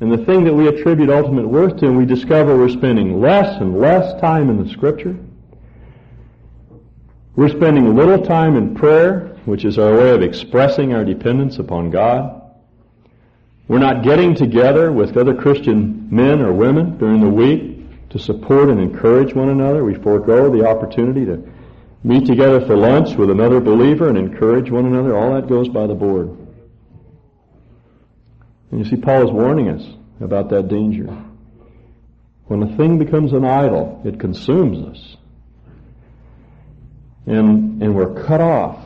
And 0.00 0.10
the 0.10 0.24
thing 0.24 0.44
that 0.44 0.54
we 0.54 0.66
attribute 0.66 1.10
ultimate 1.10 1.48
worth 1.48 1.78
to, 1.78 1.86
and 1.86 1.96
we 1.96 2.06
discover 2.06 2.56
we're 2.56 2.68
spending 2.68 3.20
less 3.20 3.60
and 3.60 3.78
less 3.78 4.20
time 4.20 4.50
in 4.50 4.62
the 4.62 4.68
Scripture. 4.70 5.16
We're 7.36 7.48
spending 7.48 7.94
little 7.94 8.24
time 8.24 8.56
in 8.56 8.74
prayer, 8.74 9.36
which 9.44 9.64
is 9.64 9.78
our 9.78 9.96
way 9.96 10.10
of 10.10 10.22
expressing 10.22 10.92
our 10.92 11.04
dependence 11.04 11.58
upon 11.58 11.90
God. 11.90 12.42
We're 13.68 13.78
not 13.78 14.02
getting 14.02 14.34
together 14.34 14.92
with 14.92 15.16
other 15.16 15.34
Christian 15.34 16.08
men 16.10 16.40
or 16.40 16.52
women 16.52 16.98
during 16.98 17.20
the 17.20 17.28
week 17.28 18.08
to 18.10 18.18
support 18.18 18.68
and 18.68 18.80
encourage 18.80 19.34
one 19.34 19.48
another. 19.48 19.84
We 19.84 19.94
forego 19.94 20.50
the 20.50 20.68
opportunity 20.68 21.24
to 21.24 21.51
meet 22.04 22.26
together 22.26 22.64
for 22.66 22.76
lunch 22.76 23.16
with 23.16 23.30
another 23.30 23.60
believer 23.60 24.08
and 24.08 24.18
encourage 24.18 24.70
one 24.70 24.86
another. 24.86 25.16
All 25.16 25.34
that 25.34 25.48
goes 25.48 25.68
by 25.68 25.86
the 25.86 25.94
board. 25.94 26.36
And 28.70 28.80
you 28.80 28.90
see, 28.90 28.96
Paul 28.96 29.28
is 29.28 29.30
warning 29.30 29.68
us 29.68 29.82
about 30.20 30.50
that 30.50 30.68
danger. 30.68 31.06
When 32.46 32.62
a 32.62 32.76
thing 32.76 32.98
becomes 32.98 33.32
an 33.32 33.44
idol, 33.44 34.02
it 34.04 34.18
consumes 34.18 34.78
us. 34.88 35.16
And, 37.26 37.82
and 37.82 37.94
we're 37.94 38.24
cut 38.24 38.40
off 38.40 38.82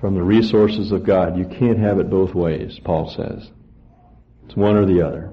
from 0.00 0.14
the 0.14 0.22
resources 0.22 0.92
of 0.92 1.04
God. 1.04 1.38
You 1.38 1.44
can't 1.44 1.78
have 1.78 1.98
it 1.98 2.10
both 2.10 2.34
ways, 2.34 2.78
Paul 2.82 3.08
says. 3.10 3.50
It's 4.46 4.56
one 4.56 4.76
or 4.76 4.86
the 4.86 5.06
other. 5.06 5.32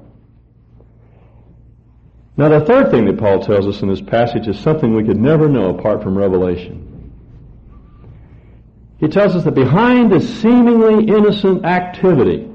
Now 2.37 2.49
the 2.49 2.65
third 2.65 2.91
thing 2.91 3.05
that 3.05 3.17
Paul 3.17 3.39
tells 3.39 3.65
us 3.65 3.81
in 3.81 3.87
this 3.87 4.01
passage 4.01 4.47
is 4.47 4.59
something 4.59 4.93
we 4.93 5.05
could 5.05 5.19
never 5.19 5.47
know 5.47 5.77
apart 5.77 6.03
from 6.03 6.17
revelation. 6.17 6.84
He 8.99 9.07
tells 9.07 9.35
us 9.35 9.43
that 9.43 9.55
behind 9.55 10.11
this 10.11 10.41
seemingly 10.41 11.05
innocent 11.05 11.65
activity, 11.65 12.49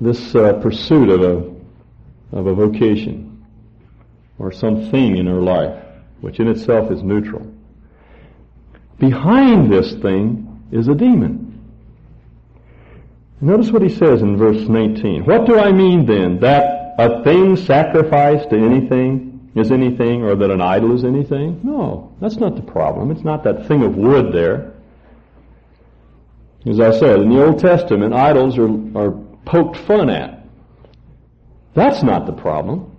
this 0.00 0.34
uh, 0.34 0.54
pursuit 0.54 1.08
of 1.08 1.22
a, 1.22 2.36
of 2.36 2.46
a 2.46 2.54
vocation, 2.54 3.44
or 4.38 4.52
something 4.52 5.16
in 5.16 5.28
our 5.28 5.40
life, 5.40 5.82
which 6.20 6.38
in 6.38 6.48
itself 6.48 6.90
is 6.90 7.02
neutral, 7.02 7.50
behind 8.98 9.72
this 9.72 9.94
thing 9.94 10.62
is 10.70 10.88
a 10.88 10.94
demon. 10.94 11.48
Notice 13.40 13.70
what 13.70 13.82
he 13.82 13.88
says 13.88 14.22
in 14.22 14.36
verse 14.36 14.68
19. 14.68 15.24
What 15.24 15.46
do 15.46 15.58
I 15.58 15.72
mean 15.72 16.06
then? 16.06 16.40
That 16.40 16.94
a 16.98 17.24
thing 17.24 17.56
sacrificed 17.56 18.50
to 18.50 18.56
anything 18.56 19.31
is 19.54 19.70
anything 19.70 20.22
or 20.22 20.34
that 20.34 20.50
an 20.50 20.62
idol 20.62 20.94
is 20.94 21.04
anything? 21.04 21.60
No, 21.62 22.14
that's 22.20 22.36
not 22.36 22.56
the 22.56 22.62
problem. 22.62 23.10
It's 23.10 23.24
not 23.24 23.44
that 23.44 23.66
thing 23.66 23.82
of 23.82 23.96
wood 23.96 24.32
there. 24.32 24.72
As 26.64 26.80
I 26.80 26.92
said, 26.98 27.20
in 27.20 27.28
the 27.28 27.44
Old 27.44 27.58
Testament, 27.58 28.14
idols 28.14 28.56
are, 28.56 28.70
are 28.96 29.10
poked 29.44 29.76
fun 29.76 30.08
at. 30.08 30.46
That's 31.74 32.02
not 32.02 32.26
the 32.26 32.32
problem. 32.32 32.92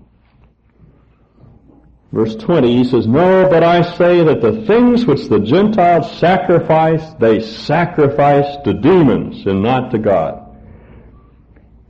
Verse 2.12 2.36
20, 2.36 2.78
he 2.78 2.84
says, 2.84 3.08
No, 3.08 3.50
but 3.50 3.64
I 3.64 3.82
say 3.98 4.24
that 4.24 4.42
the 4.42 4.66
things 4.68 5.06
which 5.06 5.30
the 5.30 5.40
Gentiles 5.40 6.20
sacrifice, 6.20 7.04
they 7.20 7.40
sacrifice 7.40 8.58
to 8.66 8.74
demons 8.74 9.48
and 9.48 9.64
not 9.64 9.90
to 9.92 9.98
God. 9.98 10.56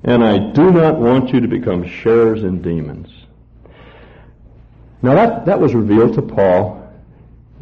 And 0.05 0.23
I 0.23 0.51
do 0.53 0.71
not 0.71 0.97
want 0.97 1.33
you 1.33 1.41
to 1.41 1.47
become 1.47 1.85
sharers 1.85 2.43
in 2.43 2.61
demons. 2.61 3.09
Now 5.03 5.15
that, 5.15 5.45
that 5.45 5.59
was 5.59 5.75
revealed 5.75 6.13
to 6.13 6.21
Paul 6.21 6.89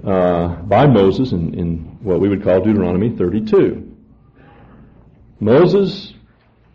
uh, 0.05 0.47
by 0.61 0.85
Moses 0.85 1.31
in, 1.31 1.55
in 1.55 1.77
what 2.01 2.21
we 2.21 2.29
would 2.29 2.43
call 2.43 2.61
Deuteronomy 2.61 3.09
32. 3.09 3.97
Moses 5.39 6.13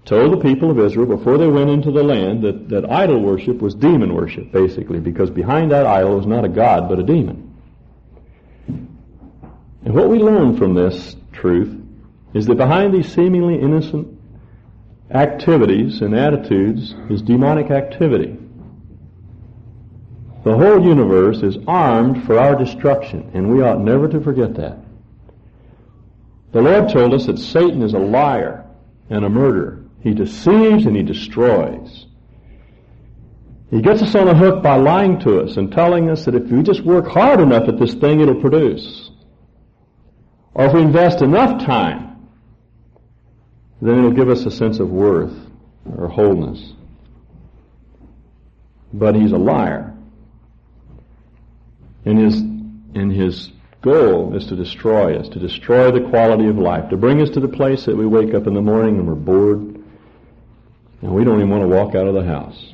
told 0.04 0.32
the 0.32 0.42
people 0.42 0.72
of 0.72 0.78
Israel 0.80 1.06
before 1.06 1.38
they 1.38 1.46
went 1.46 1.70
into 1.70 1.92
the 1.92 2.02
land 2.02 2.42
that, 2.42 2.68
that 2.68 2.90
idol 2.90 3.22
worship 3.22 3.62
was 3.62 3.76
demon 3.76 4.12
worship, 4.12 4.50
basically, 4.50 4.98
because 4.98 5.30
behind 5.30 5.70
that 5.70 5.86
idol 5.86 6.16
was 6.16 6.26
not 6.26 6.44
a 6.44 6.48
god, 6.48 6.88
but 6.88 6.98
a 6.98 7.04
demon. 7.04 7.54
And 8.66 9.94
what 9.94 10.08
we 10.08 10.18
learn 10.18 10.56
from 10.56 10.74
this 10.74 11.14
truth 11.32 11.80
is 12.34 12.46
that 12.46 12.56
behind 12.56 12.92
these 12.92 13.12
seemingly 13.12 13.60
innocent 13.60 14.18
activities 15.12 16.00
and 16.00 16.12
attitudes 16.12 16.92
is 17.08 17.22
demonic 17.22 17.70
activity. 17.70 18.36
The 20.46 20.56
whole 20.56 20.80
universe 20.80 21.42
is 21.42 21.58
armed 21.66 22.24
for 22.24 22.38
our 22.38 22.54
destruction, 22.54 23.32
and 23.34 23.50
we 23.50 23.62
ought 23.62 23.80
never 23.80 24.06
to 24.06 24.20
forget 24.20 24.54
that. 24.54 24.78
The 26.52 26.62
Lord 26.62 26.88
told 26.88 27.14
us 27.14 27.26
that 27.26 27.40
Satan 27.40 27.82
is 27.82 27.94
a 27.94 27.98
liar 27.98 28.64
and 29.10 29.24
a 29.24 29.28
murderer. 29.28 29.82
He 30.02 30.14
deceives 30.14 30.86
and 30.86 30.94
he 30.94 31.02
destroys. 31.02 32.06
He 33.72 33.82
gets 33.82 34.02
us 34.02 34.14
on 34.14 34.26
the 34.26 34.36
hook 34.36 34.62
by 34.62 34.76
lying 34.76 35.18
to 35.22 35.40
us 35.40 35.56
and 35.56 35.72
telling 35.72 36.10
us 36.10 36.26
that 36.26 36.36
if 36.36 36.44
we 36.44 36.62
just 36.62 36.84
work 36.84 37.08
hard 37.08 37.40
enough 37.40 37.68
at 37.68 37.80
this 37.80 37.94
thing, 37.94 38.20
it'll 38.20 38.40
produce. 38.40 39.10
Or 40.54 40.66
if 40.66 40.74
we 40.74 40.82
invest 40.82 41.22
enough 41.22 41.66
time, 41.66 42.28
then 43.82 43.98
it'll 43.98 44.12
give 44.12 44.28
us 44.28 44.46
a 44.46 44.52
sense 44.52 44.78
of 44.78 44.90
worth 44.90 45.34
or 45.92 46.06
wholeness. 46.06 46.72
But 48.92 49.16
he's 49.16 49.32
a 49.32 49.38
liar. 49.38 49.94
And 52.06 52.18
his, 52.18 52.40
and 52.40 53.12
his 53.12 53.50
goal 53.82 54.34
is 54.34 54.46
to 54.46 54.56
destroy 54.56 55.18
us, 55.18 55.28
to 55.28 55.38
destroy 55.38 55.90
the 55.90 56.08
quality 56.08 56.48
of 56.48 56.56
life, 56.56 56.88
to 56.90 56.96
bring 56.96 57.20
us 57.20 57.30
to 57.30 57.40
the 57.40 57.48
place 57.48 57.84
that 57.84 57.96
we 57.96 58.06
wake 58.06 58.32
up 58.32 58.46
in 58.46 58.54
the 58.54 58.62
morning 58.62 58.96
and 58.96 59.06
we're 59.06 59.14
bored 59.14 59.76
and 61.02 61.14
we 61.14 61.24
don't 61.24 61.38
even 61.38 61.50
want 61.50 61.62
to 61.62 61.68
walk 61.68 61.94
out 61.94 62.06
of 62.06 62.14
the 62.14 62.24
house. 62.24 62.72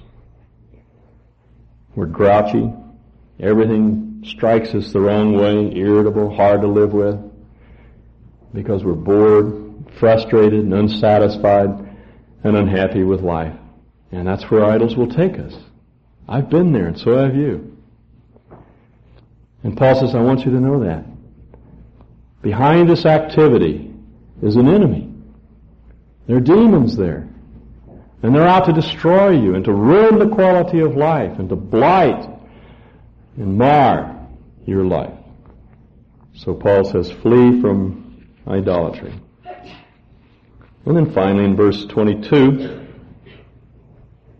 We're 1.94 2.06
grouchy. 2.06 2.72
Everything 3.40 4.24
strikes 4.26 4.74
us 4.74 4.92
the 4.92 5.00
wrong 5.00 5.36
way, 5.36 5.76
irritable, 5.76 6.34
hard 6.34 6.62
to 6.62 6.68
live 6.68 6.92
with, 6.92 7.18
because 8.54 8.84
we're 8.84 8.94
bored, 8.94 9.90
frustrated, 9.98 10.60
and 10.60 10.72
unsatisfied, 10.72 11.70
and 12.44 12.56
unhappy 12.56 13.02
with 13.02 13.20
life. 13.20 13.54
And 14.12 14.26
that's 14.26 14.44
where 14.50 14.64
idols 14.64 14.96
will 14.96 15.08
take 15.08 15.38
us. 15.38 15.54
I've 16.28 16.48
been 16.48 16.72
there, 16.72 16.86
and 16.86 16.98
so 16.98 17.16
have 17.16 17.34
you. 17.34 17.71
And 19.62 19.76
Paul 19.76 19.94
says, 19.94 20.14
I 20.14 20.20
want 20.20 20.44
you 20.44 20.52
to 20.52 20.60
know 20.60 20.82
that. 20.84 21.04
Behind 22.42 22.88
this 22.88 23.06
activity 23.06 23.92
is 24.42 24.56
an 24.56 24.68
enemy. 24.68 25.12
There 26.26 26.36
are 26.36 26.40
demons 26.40 26.96
there. 26.96 27.28
And 28.22 28.34
they're 28.34 28.46
out 28.46 28.66
to 28.66 28.72
destroy 28.72 29.30
you 29.30 29.54
and 29.54 29.64
to 29.64 29.72
ruin 29.72 30.18
the 30.18 30.34
quality 30.34 30.80
of 30.80 30.96
life 30.96 31.38
and 31.38 31.48
to 31.48 31.56
blight 31.56 32.28
and 33.36 33.58
mar 33.58 34.28
your 34.66 34.84
life. 34.84 35.14
So 36.34 36.54
Paul 36.54 36.84
says, 36.84 37.10
flee 37.10 37.60
from 37.60 38.26
idolatry. 38.46 39.12
And 40.84 40.96
then 40.96 41.12
finally 41.12 41.44
in 41.44 41.56
verse 41.56 41.84
22, 41.86 42.81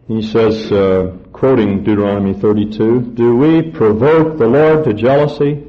he 0.09 0.23
says, 0.23 0.71
uh, 0.73 1.17
quoting 1.33 1.85
Deuteronomy 1.85 2.35
32, 2.35 3.13
Do 3.15 3.37
we 3.37 3.71
provoke 3.71 4.39
the 4.39 4.47
Lord 4.47 4.85
to 4.85 4.95
jealousy? 4.95 5.65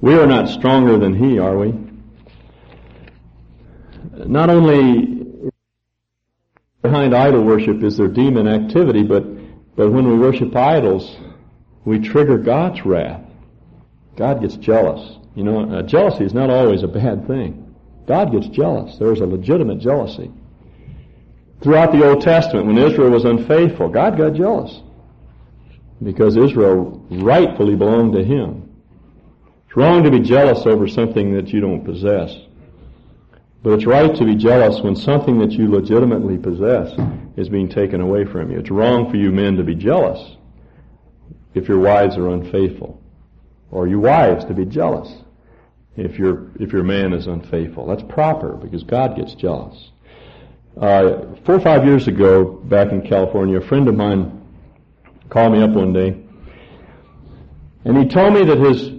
We 0.00 0.14
are 0.14 0.26
not 0.26 0.48
stronger 0.48 0.98
than 0.98 1.14
he, 1.14 1.38
are 1.38 1.58
we? 1.58 1.74
Not 4.26 4.50
only 4.50 5.50
behind 6.82 7.14
idol 7.14 7.42
worship 7.42 7.82
is 7.82 7.96
there 7.96 8.08
demon 8.08 8.46
activity, 8.46 9.02
but, 9.02 9.24
but 9.74 9.90
when 9.90 10.08
we 10.08 10.18
worship 10.18 10.54
idols, 10.54 11.16
we 11.84 11.98
trigger 11.98 12.38
God's 12.38 12.84
wrath. 12.84 13.22
God 14.16 14.40
gets 14.40 14.56
jealous. 14.56 15.18
You 15.34 15.44
know, 15.44 15.78
uh, 15.78 15.82
jealousy 15.82 16.24
is 16.24 16.32
not 16.32 16.48
always 16.48 16.82
a 16.82 16.88
bad 16.88 17.26
thing. 17.26 17.74
God 18.06 18.32
gets 18.32 18.46
jealous. 18.48 18.96
There 18.98 19.12
is 19.12 19.20
a 19.20 19.26
legitimate 19.26 19.80
jealousy. 19.80 20.30
Throughout 21.66 21.90
the 21.90 22.08
Old 22.08 22.22
Testament, 22.22 22.68
when 22.68 22.78
Israel 22.78 23.10
was 23.10 23.24
unfaithful, 23.24 23.88
God 23.88 24.16
got 24.16 24.34
jealous 24.34 24.82
because 26.00 26.36
Israel 26.36 27.04
rightfully 27.10 27.74
belonged 27.74 28.12
to 28.12 28.22
Him. 28.22 28.70
It's 29.66 29.76
wrong 29.76 30.04
to 30.04 30.10
be 30.12 30.20
jealous 30.20 30.64
over 30.64 30.86
something 30.86 31.34
that 31.34 31.48
you 31.48 31.60
don't 31.60 31.84
possess. 31.84 32.32
But 33.64 33.72
it's 33.72 33.84
right 33.84 34.14
to 34.14 34.24
be 34.24 34.36
jealous 34.36 34.80
when 34.80 34.94
something 34.94 35.40
that 35.40 35.50
you 35.50 35.66
legitimately 35.66 36.38
possess 36.38 36.96
is 37.36 37.48
being 37.48 37.68
taken 37.68 38.00
away 38.00 38.26
from 38.26 38.52
you. 38.52 38.60
It's 38.60 38.70
wrong 38.70 39.10
for 39.10 39.16
you 39.16 39.32
men 39.32 39.56
to 39.56 39.64
be 39.64 39.74
jealous 39.74 40.36
if 41.54 41.66
your 41.66 41.80
wives 41.80 42.16
are 42.16 42.28
unfaithful. 42.28 43.02
Or 43.72 43.88
you 43.88 43.98
wives 43.98 44.44
to 44.44 44.54
be 44.54 44.66
jealous 44.66 45.12
if 45.96 46.16
your, 46.16 46.46
if 46.60 46.72
your 46.72 46.84
man 46.84 47.12
is 47.12 47.26
unfaithful. 47.26 47.88
That's 47.88 48.04
proper 48.08 48.52
because 48.52 48.84
God 48.84 49.16
gets 49.16 49.34
jealous. 49.34 49.90
Uh, 50.80 51.34
four 51.44 51.54
or 51.54 51.60
five 51.60 51.84
years 51.84 52.06
ago, 52.06 52.44
back 52.44 52.92
in 52.92 53.00
California, 53.02 53.58
a 53.58 53.66
friend 53.66 53.88
of 53.88 53.94
mine 53.94 54.42
called 55.30 55.52
me 55.52 55.62
up 55.62 55.70
one 55.70 55.92
day 55.92 56.26
and 57.86 57.96
he 57.96 58.08
told 58.08 58.34
me 58.34 58.44
that 58.44 58.58
his 58.58 58.90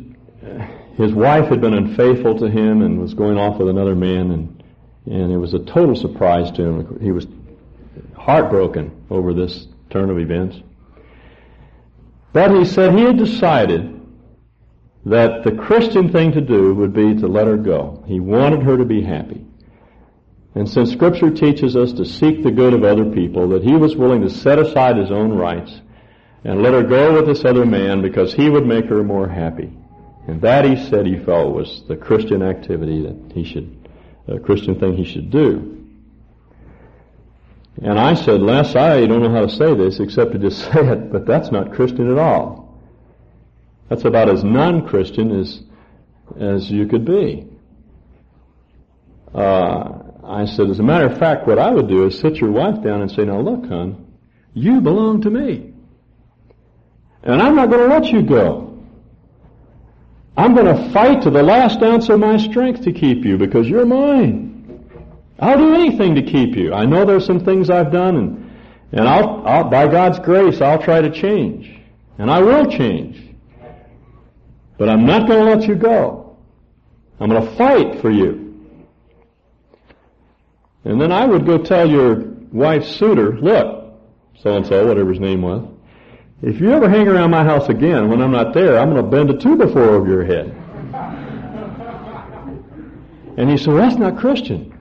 his 0.96 1.14
wife 1.14 1.50
had 1.50 1.60
been 1.62 1.74
unfaithful 1.74 2.40
to 2.40 2.50
him 2.50 2.82
and 2.82 3.00
was 3.00 3.14
going 3.14 3.38
off 3.38 3.60
with 3.60 3.68
another 3.68 3.96
man 3.96 4.32
and 4.32 4.64
and 5.06 5.32
it 5.32 5.38
was 5.38 5.54
a 5.54 5.60
total 5.60 5.96
surprise 5.96 6.50
to 6.52 6.64
him. 6.64 7.00
He 7.02 7.12
was 7.12 7.28
heartbroken 8.16 8.92
over 9.10 9.34
this 9.34 9.68
turn 9.90 10.10
of 10.10 10.20
events. 10.20 10.58
But 12.34 12.52
he 12.52 12.66
said 12.66 12.94
he 12.94 13.04
had 13.04 13.18
decided 13.18 13.94
that 15.06 15.44
the 15.44 15.52
Christian 15.52 16.12
thing 16.12 16.34
to 16.34 16.42
do 16.42 16.74
would 16.74 16.94
be 16.94 17.16
to 17.16 17.28
let 17.28 17.48
her 17.48 17.56
go. 17.56 18.04
He 18.06 18.20
wanted 18.20 18.64
her 18.64 18.78
to 18.78 18.84
be 18.84 19.02
happy. 19.02 19.46
And 20.58 20.68
since 20.68 20.92
scripture 20.92 21.30
teaches 21.30 21.76
us 21.76 21.94
to 21.94 22.04
seek 22.04 22.42
the 22.42 22.50
good 22.50 22.74
of 22.74 22.84
other 22.84 23.06
people, 23.06 23.50
that 23.50 23.64
he 23.64 23.74
was 23.74 23.96
willing 23.96 24.22
to 24.22 24.30
set 24.32 24.58
aside 24.58 24.98
his 24.98 25.12
own 25.12 25.34
rights 25.34 25.82
and 26.44 26.64
let 26.64 26.74
her 26.74 26.82
go 26.82 27.14
with 27.14 27.28
this 27.28 27.46
other 27.46 27.64
man 27.64 28.02
because 28.02 28.34
he 28.34 28.50
would 28.50 28.66
make 28.66 28.86
her 28.86 29.04
more 29.04 29.28
happy. 29.28 29.72
And 30.28 30.42
that 30.42 30.66
he 30.66 30.76
said 30.90 31.06
he 31.06 31.20
felt 31.20 31.54
was 31.54 31.84
the 31.88 31.96
Christian 31.96 32.42
activity 32.42 33.04
that 33.04 33.34
he 33.36 33.44
should 33.44 33.88
a 34.28 34.40
Christian 34.40 34.80
thing 34.80 34.98
he 34.98 35.06
should 35.06 35.30
do. 35.30 35.86
And 37.80 38.00
I 38.00 38.16
said, 38.16 38.42
Les, 38.42 38.76
I 38.76 39.06
don't 39.06 39.22
know 39.22 39.32
how 39.32 39.42
to 39.42 39.50
say 39.50 39.76
this 39.76 40.00
except 40.00 40.32
to 40.32 40.40
just 40.40 40.60
say 40.74 40.88
it, 40.88 41.12
but 41.12 41.28
that's 41.28 41.52
not 41.52 41.72
Christian 41.72 42.12
at 42.12 42.18
all. 42.18 42.82
That's 43.90 44.06
about 44.06 44.28
as 44.28 44.44
non-Christian 44.44 45.40
as, 45.40 45.62
as 46.40 46.72
you 46.72 46.88
could 46.88 47.06
be. 47.06 47.48
Uh, 49.36 49.97
I 50.28 50.46
said, 50.46 50.70
as 50.70 50.80
a 50.80 50.84
matter 50.84 51.06
of 51.06 51.18
fact, 51.18 51.48
what 51.48 51.58
I 51.58 51.72
would 51.72 51.88
do 51.88 52.06
is 52.06 52.20
sit 52.20 52.36
your 52.36 52.52
wife 52.52 52.84
down 52.84 53.02
and 53.02 53.10
say, 53.10 53.24
now 53.24 53.40
look, 53.40 53.66
hon, 53.66 54.06
you 54.54 54.82
belong 54.82 55.22
to 55.22 55.30
me. 55.30 55.74
And 57.24 57.42
I'm 57.42 57.56
not 57.56 57.70
going 57.70 57.90
to 57.90 57.96
let 57.96 58.12
you 58.12 58.24
go. 58.24 58.84
I'm 60.36 60.54
going 60.54 60.68
to 60.68 60.92
fight 60.92 61.24
to 61.24 61.30
the 61.30 61.42
last 61.42 61.82
ounce 61.82 62.10
of 62.10 62.20
my 62.20 62.38
strength 62.38 62.84
to 62.84 62.92
keep 62.92 63.26
you 63.26 63.38
because 63.38 63.68
you're 63.68 63.86
mine. 63.86 64.86
I'll 65.40 65.58
do 65.58 65.74
anything 65.74 66.16
to 66.16 66.22
keep 66.22 66.56
you. 66.56 66.74
I 66.74 66.86
know 66.86 67.06
there's 67.06 67.26
some 67.26 67.44
things 67.44 67.70
I've 67.70 67.92
done 67.92 68.18
and, 68.18 68.60
and 68.92 69.08
I'll, 69.08 69.48
I'll, 69.48 69.64
by 69.70 69.88
God's 69.88 70.20
grace, 70.20 70.62
I'll 70.62 70.82
try 70.82 71.02
to 71.02 71.10
change. 71.10 71.74
And 72.18 72.30
I 72.30 72.42
will 72.42 72.70
change. 72.70 73.36
But 74.78 74.90
I'm 74.90 75.06
not 75.06 75.28
going 75.28 75.46
to 75.46 75.56
let 75.56 75.68
you 75.68 75.76
go. 75.76 76.38
I'm 77.20 77.30
going 77.30 77.44
to 77.44 77.56
fight 77.56 78.02
for 78.02 78.12
you. 78.12 78.47
And 80.88 81.02
then 81.02 81.12
I 81.12 81.26
would 81.26 81.46
go 81.46 81.58
tell 81.58 81.90
your 81.90 82.16
wife's 82.54 82.96
suitor, 82.96 83.38
look, 83.38 84.00
so 84.40 84.56
and 84.56 84.66
so, 84.66 84.88
whatever 84.88 85.10
his 85.10 85.20
name 85.20 85.42
was, 85.42 85.68
if 86.42 86.62
you 86.62 86.72
ever 86.72 86.90
hang 86.90 87.10
around 87.10 87.30
my 87.30 87.44
house 87.44 87.68
again 87.68 88.08
when 88.10 88.22
I'm 88.22 88.32
not 88.32 88.54
there, 88.54 88.80
I'm 88.80 88.90
going 88.90 89.04
to 89.04 89.12
bend 89.12 89.30
a 89.30 89.38
two 89.38 89.58
by 89.58 89.66
four 89.66 89.84
over 89.84 90.08
your 90.08 90.24
head. 90.24 90.56
And 93.36 93.50
he 93.50 93.58
said, 93.58 93.74
well, 93.74 93.84
that's 93.84 93.98
not 93.98 94.18
Christian. 94.18 94.80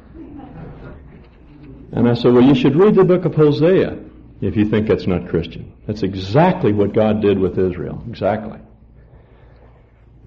And 1.90 2.09
I 2.09 2.14
said, 2.14 2.33
well, 2.33 2.45
you 2.45 2.55
should 2.55 2.77
read 2.77 2.95
the 2.95 3.03
book 3.03 3.25
of 3.25 3.35
Hosea 3.35 3.99
if 4.40 4.57
you 4.57 4.64
think 4.64 4.87
that's 4.87 5.09
not 5.09 5.29
Christian. 5.29 5.73
That's 5.88 6.05
exactly 6.05 6.73
what 6.73 6.92
God 6.92 7.21
did 7.21 7.37
with 7.37 7.59
Israel. 7.59 8.05
Exactly. 8.09 8.61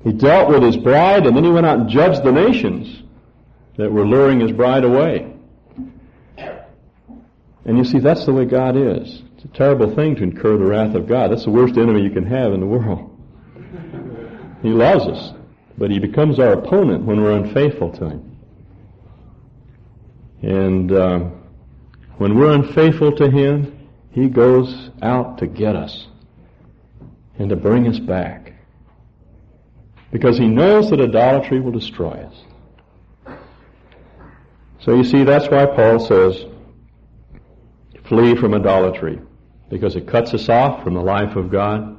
He 0.04 0.12
dealt 0.12 0.50
with 0.50 0.62
his 0.62 0.76
bride 0.76 1.26
and 1.26 1.38
then 1.38 1.46
he 1.46 1.50
went 1.50 1.66
out 1.66 1.80
and 1.80 1.90
judged 1.90 2.24
the 2.24 2.34
nations 2.34 3.02
that 3.78 3.90
were 3.90 4.06
luring 4.06 4.42
his 4.42 4.52
bride 4.52 4.84
away. 4.84 5.36
And 7.66 7.78
you 7.78 7.84
see, 7.84 8.00
that's 8.00 8.26
the 8.26 8.34
way 8.34 8.46
God 8.46 8.76
is. 8.76 9.22
It's 9.36 9.46
a 9.46 9.58
terrible 9.58 9.94
thing 9.96 10.16
to 10.18 10.24
incur 10.24 10.58
the 10.58 10.66
wrath 10.66 10.96
of 10.96 11.08
God. 11.08 11.32
That's 11.32 11.46
the 11.46 11.52
worst 11.52 11.78
enemy 11.78 12.02
you 12.02 12.10
can 12.10 12.26
have 12.26 12.54
in 12.54 12.60
the 12.60 12.66
world. 12.66 13.16
He 14.62 14.68
loves 14.68 15.06
us, 15.06 15.34
but 15.78 15.90
he 15.90 16.00
becomes 16.00 16.38
our 16.38 16.52
opponent 16.52 17.06
when 17.06 17.22
we're 17.22 17.32
unfaithful 17.32 17.94
to 17.94 18.10
him. 18.10 18.38
And 20.42 20.92
uh, 20.92 21.20
when 22.18 22.36
we're 22.36 22.52
unfaithful 22.52 23.16
to 23.16 23.32
him, 23.32 23.88
he 24.12 24.28
goes 24.28 24.90
out 25.02 25.38
to 25.38 25.48
get 25.48 25.78
us 25.78 26.08
and 27.38 27.50
to 27.50 27.56
bring 27.56 27.88
us 27.88 28.00
back. 28.00 28.54
Because 30.12 30.38
he 30.38 30.48
knows 30.48 30.90
that 30.90 31.00
idolatry 31.00 31.62
will 31.62 31.72
destroy 31.72 32.12
us. 32.12 33.38
So 34.82 34.96
you 34.96 35.04
see, 35.04 35.24
that's 35.24 35.48
why 35.50 35.66
Paul 35.66 36.00
says, 36.00 36.46
flee 38.10 38.36
from 38.36 38.56
idolatry 38.56 39.22
because 39.70 39.96
it 39.96 40.08
cuts 40.08 40.34
us 40.34 40.50
off 40.50 40.84
from 40.84 40.96
the 40.96 41.02
life 41.02 41.36
of 41.36 41.52
God. 41.52 41.96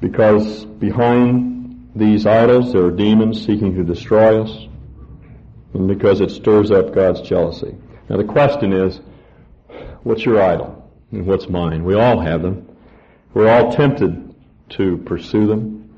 Because 0.00 0.64
behind 0.64 1.90
these 1.94 2.24
idols 2.24 2.72
there 2.72 2.84
are 2.84 2.92
demons 2.92 3.44
seeking 3.44 3.74
to 3.74 3.82
destroy 3.82 4.42
us. 4.42 4.68
And 5.74 5.88
because 5.88 6.20
it 6.20 6.30
stirs 6.30 6.70
up 6.70 6.94
God's 6.94 7.20
jealousy. 7.20 7.74
Now 8.08 8.16
the 8.16 8.24
question 8.24 8.72
is, 8.72 9.00
what's 10.04 10.24
your 10.24 10.40
idol? 10.40 10.90
And 11.10 11.26
what's 11.26 11.48
mine? 11.48 11.84
We 11.84 11.94
all 11.94 12.20
have 12.20 12.42
them. 12.42 12.76
We're 13.34 13.50
all 13.50 13.72
tempted 13.72 14.34
to 14.70 14.98
pursue 14.98 15.46
them. 15.48 15.90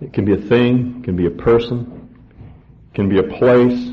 It 0.00 0.12
can 0.12 0.24
be 0.24 0.32
a 0.32 0.36
thing, 0.36 0.98
it 0.98 1.04
can 1.04 1.16
be 1.16 1.26
a 1.26 1.30
person, 1.30 2.16
it 2.90 2.94
can 2.94 3.08
be 3.08 3.18
a 3.18 3.22
place, 3.22 3.90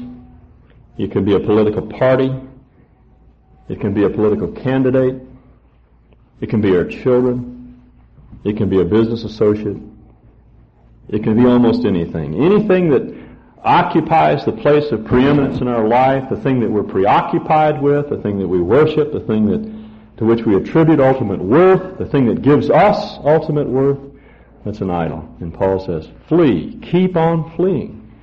it 0.98 1.12
can 1.12 1.26
be 1.26 1.34
a 1.34 1.40
political 1.40 1.82
party, 1.88 2.32
it 3.68 3.80
can 3.80 3.94
be 3.94 4.04
a 4.04 4.10
political 4.10 4.48
candidate. 4.52 5.22
It 6.42 6.50
can 6.50 6.62
be 6.62 6.76
our 6.76 6.86
children. 6.86 7.82
It 8.44 8.58
can 8.58 8.70
be 8.70 8.80
a 8.82 8.86
business 8.86 9.24
associate. 9.24 9.78
It 11.10 11.24
can 11.24 11.36
be 11.36 11.46
almost 11.46 11.86
anything. 11.86 12.44
Anything 12.44 12.90
that 12.90 13.16
occupies 13.64 14.46
the 14.46 14.52
place 14.52 14.92
of 14.92 15.06
preeminence 15.06 15.60
in 15.62 15.68
our 15.68 15.88
life, 15.88 16.30
the 16.30 16.38
thing 16.38 16.60
that 16.60 16.70
we're 16.70 16.84
preoccupied 16.84 17.82
with, 17.82 18.10
the 18.10 18.18
thing 18.18 18.38
that 18.40 18.48
we 18.48 18.62
worship, 18.62 19.12
the 19.12 19.20
thing 19.22 19.48
that 19.48 20.18
to 20.18 20.26
which 20.26 20.46
we 20.46 20.56
attribute 20.56 21.00
ultimate 21.00 21.40
worth, 21.40 21.98
the 21.98 22.06
thing 22.06 22.26
that 22.28 22.42
gives 22.42 22.70
us 22.70 23.18
ultimate 23.24 23.68
worth, 23.68 24.00
that's 24.64 24.82
an 24.82 24.90
idol. 24.90 25.36
And 25.42 25.54
Paul 25.54 25.86
says, 25.86 26.10
flee, 26.28 26.80
keep 26.82 27.18
on 27.18 27.56
fleeing 27.56 28.14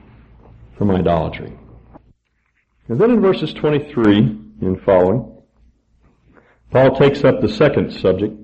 from 0.76 0.90
idolatry. 0.90 1.52
And 2.88 3.00
then 3.00 3.10
in 3.10 3.20
verses 3.20 3.52
23 3.52 4.16
and 4.62 4.80
following, 4.82 5.31
Paul 6.72 6.96
takes 6.96 7.22
up 7.22 7.42
the 7.42 7.50
second 7.50 7.92
subject, 7.92 8.34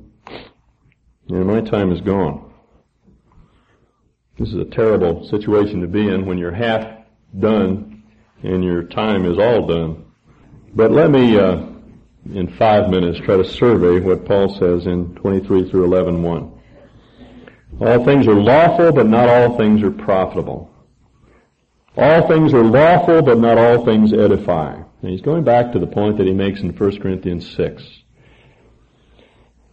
and 1.30 1.46
my 1.46 1.62
time 1.62 1.90
is 1.90 2.02
gone. 2.02 2.52
This 4.38 4.50
is 4.50 4.56
a 4.56 4.66
terrible 4.66 5.26
situation 5.28 5.80
to 5.80 5.88
be 5.88 6.06
in 6.06 6.26
when 6.26 6.36
you're 6.36 6.52
half 6.52 6.86
done 7.36 8.02
and 8.42 8.62
your 8.62 8.82
time 8.82 9.24
is 9.24 9.38
all 9.38 9.66
done. 9.66 10.04
But 10.74 10.90
let 10.90 11.10
me, 11.10 11.38
uh, 11.38 11.64
in 12.34 12.54
five 12.58 12.90
minutes, 12.90 13.18
try 13.20 13.38
to 13.38 13.44
survey 13.44 13.98
what 14.00 14.26
Paul 14.26 14.54
says 14.58 14.86
in 14.86 15.14
23 15.14 15.70
through 15.70 15.84
11, 15.84 16.22
1. 16.22 16.60
All 17.80 18.04
things 18.04 18.26
are 18.26 18.34
lawful, 18.34 18.92
but 18.92 19.06
not 19.06 19.28
all 19.28 19.56
things 19.56 19.82
are 19.82 19.90
profitable. 19.90 20.70
All 21.96 22.28
things 22.28 22.52
are 22.52 22.62
lawful, 22.62 23.22
but 23.22 23.38
not 23.38 23.56
all 23.56 23.86
things 23.86 24.12
edify. 24.12 24.74
And 24.74 25.10
he's 25.10 25.22
going 25.22 25.44
back 25.44 25.72
to 25.72 25.78
the 25.78 25.86
point 25.86 26.18
that 26.18 26.26
he 26.26 26.34
makes 26.34 26.60
in 26.60 26.76
1 26.76 27.00
Corinthians 27.00 27.50
6. 27.56 28.02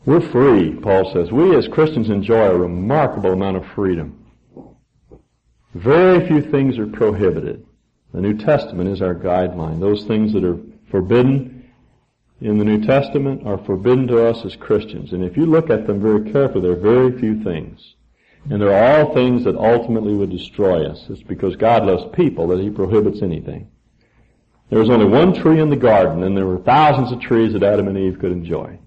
We're 0.06 0.22
free, 0.22 0.76
Paul 0.76 1.12
says. 1.12 1.32
We 1.32 1.56
as 1.56 1.68
Christians 1.68 2.10
enjoy 2.10 2.46
a 2.46 2.58
remarkable 2.58 3.34
amount 3.34 3.58
of 3.58 3.65
freedom. 3.74 4.24
Very 5.74 6.28
few 6.28 6.41
things 6.41 6.78
are 6.78 6.86
prohibited. 6.86 7.65
The 8.13 8.22
New 8.22 8.38
Testament 8.38 8.89
is 8.89 9.02
our 9.02 9.15
guideline. 9.15 9.80
Those 9.80 10.06
things 10.06 10.32
that 10.34 10.44
are 10.44 10.60
forbidden 10.91 11.72
in 12.39 12.60
the 12.60 12.65
New 12.65 12.86
Testament 12.86 13.48
are 13.48 13.58
forbidden 13.58 14.08
to 14.08 14.28
us 14.28 14.46
as 14.46 14.56
Christians. 14.56 15.12
And 15.12 15.24
if 15.24 15.36
you 15.36 15.48
look 15.48 15.72
at 15.72 15.88
them 15.88 16.00
very 16.00 16.32
carefully, 16.32 16.62
there 16.62 16.74
are 16.74 16.76
very 16.76 17.20
few 17.20 17.44
things. 17.44 17.96
And 18.50 18.62
they're 18.62 18.96
all 18.96 19.13
things 19.15 19.44
that 19.46 19.56
ultimately 19.56 20.13
would 20.13 20.30
destroy 20.30 20.86
us. 20.86 21.04
It's 21.10 21.24
because 21.24 21.56
God 21.56 21.84
loves 21.84 22.15
people 22.15 22.48
that 22.50 22.60
He 22.60 22.70
prohibits 22.70 23.24
anything. 23.24 23.72
There 24.70 24.80
was 24.80 24.89
only 24.91 25.08
one 25.08 25.34
tree 25.34 25.60
in 25.60 25.72
the 25.72 25.76
garden, 25.76 26.24
and 26.24 26.38
there 26.38 26.46
were 26.46 26.60
thousands 26.60 27.12
of 27.12 27.20
trees 27.20 27.54
that 27.54 27.63
Adam 27.63 27.88
and 27.88 27.98
Eve 27.98 28.20
could 28.20 28.32
enjoy. 28.32 28.80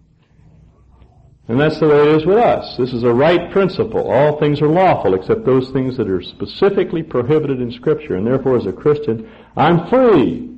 And 1.48 1.58
that's 1.58 1.80
the 1.80 1.88
way 1.88 2.02
it 2.02 2.08
is 2.08 2.26
with 2.26 2.36
us. 2.36 2.76
This 2.76 2.92
is 2.92 3.04
a 3.04 3.12
right 3.12 3.50
principle. 3.50 4.10
All 4.10 4.38
things 4.38 4.60
are 4.60 4.68
lawful 4.68 5.14
except 5.14 5.46
those 5.46 5.70
things 5.70 5.96
that 5.96 6.08
are 6.08 6.20
specifically 6.20 7.02
prohibited 7.02 7.62
in 7.62 7.72
Scripture. 7.72 8.16
And 8.16 8.26
therefore, 8.26 8.58
as 8.58 8.66
a 8.66 8.72
Christian, 8.72 9.30
I'm 9.56 9.88
free 9.88 10.54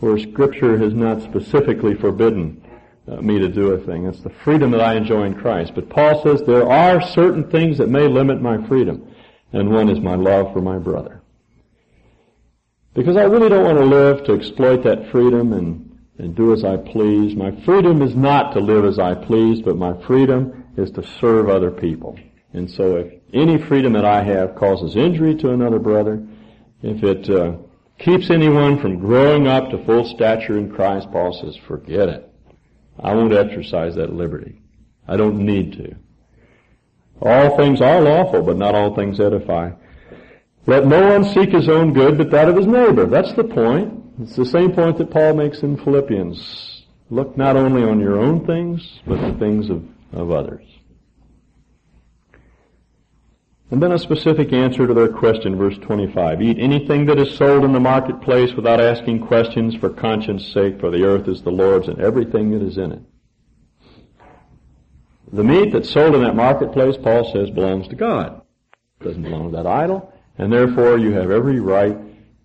where 0.00 0.18
Scripture 0.18 0.76
has 0.76 0.92
not 0.92 1.22
specifically 1.22 1.94
forbidden 1.94 2.60
uh, 3.06 3.20
me 3.20 3.38
to 3.38 3.48
do 3.48 3.72
a 3.72 3.86
thing. 3.86 4.06
It's 4.06 4.22
the 4.22 4.30
freedom 4.30 4.72
that 4.72 4.80
I 4.80 4.96
enjoy 4.96 5.22
in 5.22 5.34
Christ. 5.34 5.72
But 5.76 5.88
Paul 5.88 6.20
says 6.24 6.42
there 6.44 6.68
are 6.68 7.00
certain 7.00 7.48
things 7.48 7.78
that 7.78 7.88
may 7.88 8.08
limit 8.08 8.42
my 8.42 8.66
freedom. 8.66 9.08
And 9.52 9.70
one 9.70 9.88
is 9.88 10.00
my 10.00 10.16
love 10.16 10.52
for 10.52 10.60
my 10.60 10.78
brother. 10.78 11.22
Because 12.92 13.16
I 13.16 13.22
really 13.22 13.48
don't 13.48 13.64
want 13.64 13.78
to 13.78 13.84
live 13.84 14.24
to 14.24 14.34
exploit 14.34 14.82
that 14.82 15.10
freedom 15.12 15.52
and 15.52 15.83
and 16.18 16.34
do 16.34 16.52
as 16.52 16.64
I 16.64 16.76
please. 16.76 17.34
My 17.34 17.50
freedom 17.64 18.02
is 18.02 18.14
not 18.14 18.52
to 18.52 18.60
live 18.60 18.84
as 18.84 18.98
I 18.98 19.14
please, 19.14 19.60
but 19.62 19.76
my 19.76 20.00
freedom 20.06 20.64
is 20.76 20.90
to 20.92 21.02
serve 21.02 21.48
other 21.48 21.70
people. 21.70 22.18
And 22.52 22.70
so 22.70 22.96
if 22.96 23.12
any 23.32 23.58
freedom 23.58 23.94
that 23.94 24.04
I 24.04 24.22
have 24.22 24.54
causes 24.54 24.96
injury 24.96 25.34
to 25.36 25.50
another 25.50 25.78
brother, 25.78 26.24
if 26.82 27.02
it 27.02 27.28
uh, 27.28 27.56
keeps 27.98 28.30
anyone 28.30 28.80
from 28.80 29.00
growing 29.00 29.48
up 29.48 29.70
to 29.70 29.84
full 29.84 30.04
stature 30.04 30.58
in 30.58 30.70
Christ, 30.70 31.10
Paul 31.10 31.32
says, 31.32 31.56
forget 31.66 32.08
it. 32.08 32.30
I 33.00 33.12
won't 33.14 33.32
exercise 33.32 33.96
that 33.96 34.12
liberty. 34.12 34.60
I 35.08 35.16
don't 35.16 35.38
need 35.38 35.72
to. 35.72 35.96
All 37.20 37.56
things 37.56 37.80
are 37.80 38.00
lawful, 38.00 38.42
but 38.42 38.56
not 38.56 38.74
all 38.74 38.94
things 38.94 39.18
edify. 39.18 39.72
Let 40.66 40.86
no 40.86 41.18
one 41.18 41.24
seek 41.24 41.50
his 41.50 41.68
own 41.68 41.92
good, 41.92 42.16
but 42.16 42.30
that 42.30 42.48
of 42.48 42.56
his 42.56 42.66
neighbor. 42.66 43.06
That's 43.06 43.32
the 43.34 43.44
point. 43.44 44.03
It's 44.22 44.36
the 44.36 44.46
same 44.46 44.72
point 44.72 44.98
that 44.98 45.10
Paul 45.10 45.34
makes 45.34 45.62
in 45.62 45.76
Philippians. 45.76 46.84
Look 47.10 47.36
not 47.36 47.56
only 47.56 47.82
on 47.82 48.00
your 48.00 48.18
own 48.18 48.46
things, 48.46 49.00
but 49.06 49.20
the 49.20 49.38
things 49.38 49.70
of, 49.70 49.84
of 50.12 50.30
others. 50.30 50.64
And 53.70 53.82
then 53.82 53.90
a 53.90 53.98
specific 53.98 54.52
answer 54.52 54.86
to 54.86 54.94
their 54.94 55.08
question, 55.08 55.56
verse 55.56 55.76
25. 55.78 56.42
Eat 56.42 56.58
anything 56.60 57.06
that 57.06 57.18
is 57.18 57.36
sold 57.36 57.64
in 57.64 57.72
the 57.72 57.80
marketplace 57.80 58.52
without 58.54 58.80
asking 58.80 59.26
questions 59.26 59.74
for 59.74 59.90
conscience 59.90 60.46
sake, 60.52 60.78
for 60.78 60.92
the 60.92 61.04
earth 61.04 61.26
is 61.26 61.42
the 61.42 61.50
Lord's 61.50 61.88
and 61.88 62.00
everything 62.00 62.52
that 62.52 62.62
is 62.62 62.78
in 62.78 62.92
it. 62.92 63.02
The 65.32 65.42
meat 65.42 65.72
that's 65.72 65.90
sold 65.90 66.14
in 66.14 66.22
that 66.22 66.36
marketplace, 66.36 66.96
Paul 66.96 67.32
says, 67.32 67.50
belongs 67.50 67.88
to 67.88 67.96
God. 67.96 68.42
It 69.00 69.04
doesn't 69.04 69.22
belong 69.22 69.50
to 69.50 69.56
that 69.56 69.66
idol, 69.66 70.12
and 70.38 70.52
therefore 70.52 70.98
you 70.98 71.12
have 71.12 71.32
every 71.32 71.58
right 71.58 71.98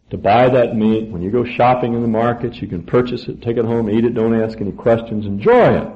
to 0.10 0.17
buy 0.17 0.50
that 0.50 0.76
meat. 0.76 1.10
When 1.10 1.22
you 1.22 1.32
go 1.32 1.45
shopping 1.45 1.93
in 1.93 2.02
the 2.02 2.08
markets, 2.08 2.62
you 2.62 2.67
can 2.67 2.84
purchase 2.84 3.28
it, 3.28 3.41
take 3.41 3.58
it 3.58 3.65
home, 3.65 3.89
eat 3.89 4.06
it, 4.06 4.13
don't 4.13 4.39
ask 4.39 4.60
any 4.60 4.72
questions, 4.72 5.26
enjoy 5.26 5.78
it. 5.78 5.88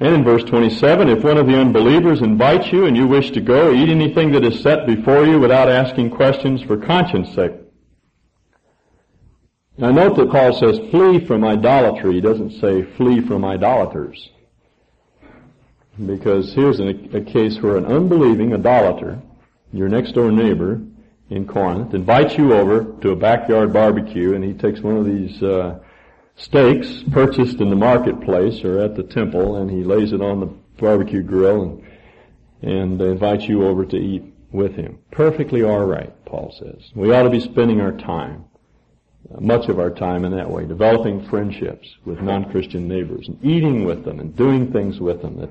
And 0.00 0.14
in 0.14 0.24
verse 0.24 0.44
27, 0.44 1.08
if 1.08 1.24
one 1.24 1.38
of 1.38 1.46
the 1.46 1.58
unbelievers 1.58 2.20
invites 2.20 2.72
you 2.72 2.86
and 2.86 2.96
you 2.96 3.06
wish 3.06 3.32
to 3.32 3.40
go, 3.40 3.72
eat 3.72 3.88
anything 3.88 4.30
that 4.32 4.44
is 4.44 4.60
set 4.60 4.86
before 4.86 5.24
you 5.24 5.40
without 5.40 5.68
asking 5.68 6.10
questions 6.10 6.62
for 6.62 6.76
conscience 6.76 7.34
sake. 7.34 7.52
Now 9.76 9.90
note 9.90 10.16
that 10.16 10.30
Paul 10.30 10.52
says 10.52 10.78
flee 10.90 11.24
from 11.24 11.44
idolatry. 11.44 12.14
He 12.14 12.20
doesn't 12.20 12.60
say 12.60 12.82
flee 12.96 13.20
from 13.20 13.44
idolaters. 13.44 14.30
Because 16.04 16.52
here's 16.52 16.78
a, 16.78 16.90
a 17.16 17.20
case 17.20 17.60
where 17.60 17.76
an 17.76 17.86
unbelieving 17.86 18.54
idolater, 18.54 19.20
your 19.72 19.88
next 19.88 20.12
door 20.12 20.30
neighbor, 20.30 20.80
in 21.30 21.46
Corinth, 21.46 21.94
invites 21.94 22.36
you 22.38 22.54
over 22.54 22.84
to 23.00 23.10
a 23.10 23.16
backyard 23.16 23.72
barbecue, 23.72 24.34
and 24.34 24.42
he 24.42 24.54
takes 24.54 24.80
one 24.80 24.96
of 24.96 25.04
these 25.04 25.42
uh, 25.42 25.78
steaks 26.36 27.02
purchased 27.10 27.60
in 27.60 27.68
the 27.68 27.76
marketplace 27.76 28.64
or 28.64 28.78
at 28.78 28.94
the 28.94 29.02
temple, 29.02 29.56
and 29.56 29.70
he 29.70 29.84
lays 29.84 30.12
it 30.12 30.22
on 30.22 30.40
the 30.40 30.46
barbecue 30.80 31.22
grill 31.22 31.62
and 31.62 31.82
and 32.62 33.00
invites 33.00 33.44
you 33.44 33.64
over 33.64 33.84
to 33.84 33.96
eat 33.96 34.24
with 34.50 34.74
him. 34.74 34.98
Perfectly 35.10 35.62
all 35.62 35.86
right, 35.86 36.12
Paul 36.24 36.54
says. 36.58 36.90
We 36.94 37.12
ought 37.12 37.22
to 37.22 37.30
be 37.30 37.40
spending 37.40 37.80
our 37.80 37.92
time, 37.92 38.44
much 39.40 39.68
of 39.68 39.78
our 39.78 39.90
time 39.90 40.24
in 40.24 40.32
that 40.32 40.50
way, 40.50 40.66
developing 40.66 41.28
friendships 41.28 41.88
with 42.04 42.20
non-Christian 42.20 42.88
neighbors 42.88 43.28
and 43.28 43.38
eating 43.44 43.84
with 43.84 44.04
them 44.04 44.20
and 44.20 44.34
doing 44.36 44.72
things 44.72 45.00
with 45.00 45.22
them 45.22 45.38
that 45.38 45.50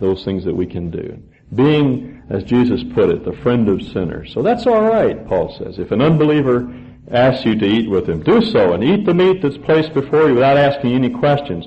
those 0.00 0.24
things 0.24 0.44
that 0.44 0.54
we 0.54 0.66
can 0.66 0.90
do 0.90 1.22
being, 1.54 2.22
as 2.28 2.44
Jesus 2.44 2.82
put 2.94 3.10
it, 3.10 3.24
the 3.24 3.32
friend 3.42 3.68
of 3.68 3.82
sinners. 3.82 4.32
So 4.32 4.42
that's 4.42 4.66
all 4.66 4.82
right, 4.82 5.26
Paul 5.26 5.56
says. 5.58 5.78
If 5.78 5.90
an 5.90 6.02
unbeliever 6.02 6.72
asks 7.10 7.44
you 7.46 7.56
to 7.56 7.66
eat 7.66 7.88
with 7.88 8.08
him, 8.08 8.22
do 8.22 8.42
so 8.42 8.74
and 8.74 8.84
eat 8.84 9.06
the 9.06 9.14
meat 9.14 9.40
that's 9.40 9.56
placed 9.56 9.94
before 9.94 10.28
you 10.28 10.34
without 10.34 10.58
asking 10.58 10.92
any 10.92 11.10
questions. 11.10 11.66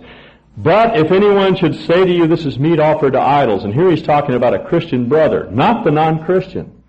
But 0.58 0.98
if 0.98 1.12
anyone 1.12 1.56
should 1.56 1.76
say 1.88 2.06
to 2.06 2.12
you, 2.12 2.28
this 2.28 2.46
is 2.46 2.60
meat 2.60 2.80
offered 2.80 3.14
to 3.14 3.22
idols, 3.22 3.64
and 3.64 3.74
here 3.74 3.90
he's 3.90 4.04
talking 4.04 4.36
about 4.36 4.54
a 4.54 4.66
Christian 4.66 5.08
brother, 5.08 5.50
not 5.50 5.84
the 5.84 5.92
non-Christian. 5.92 6.84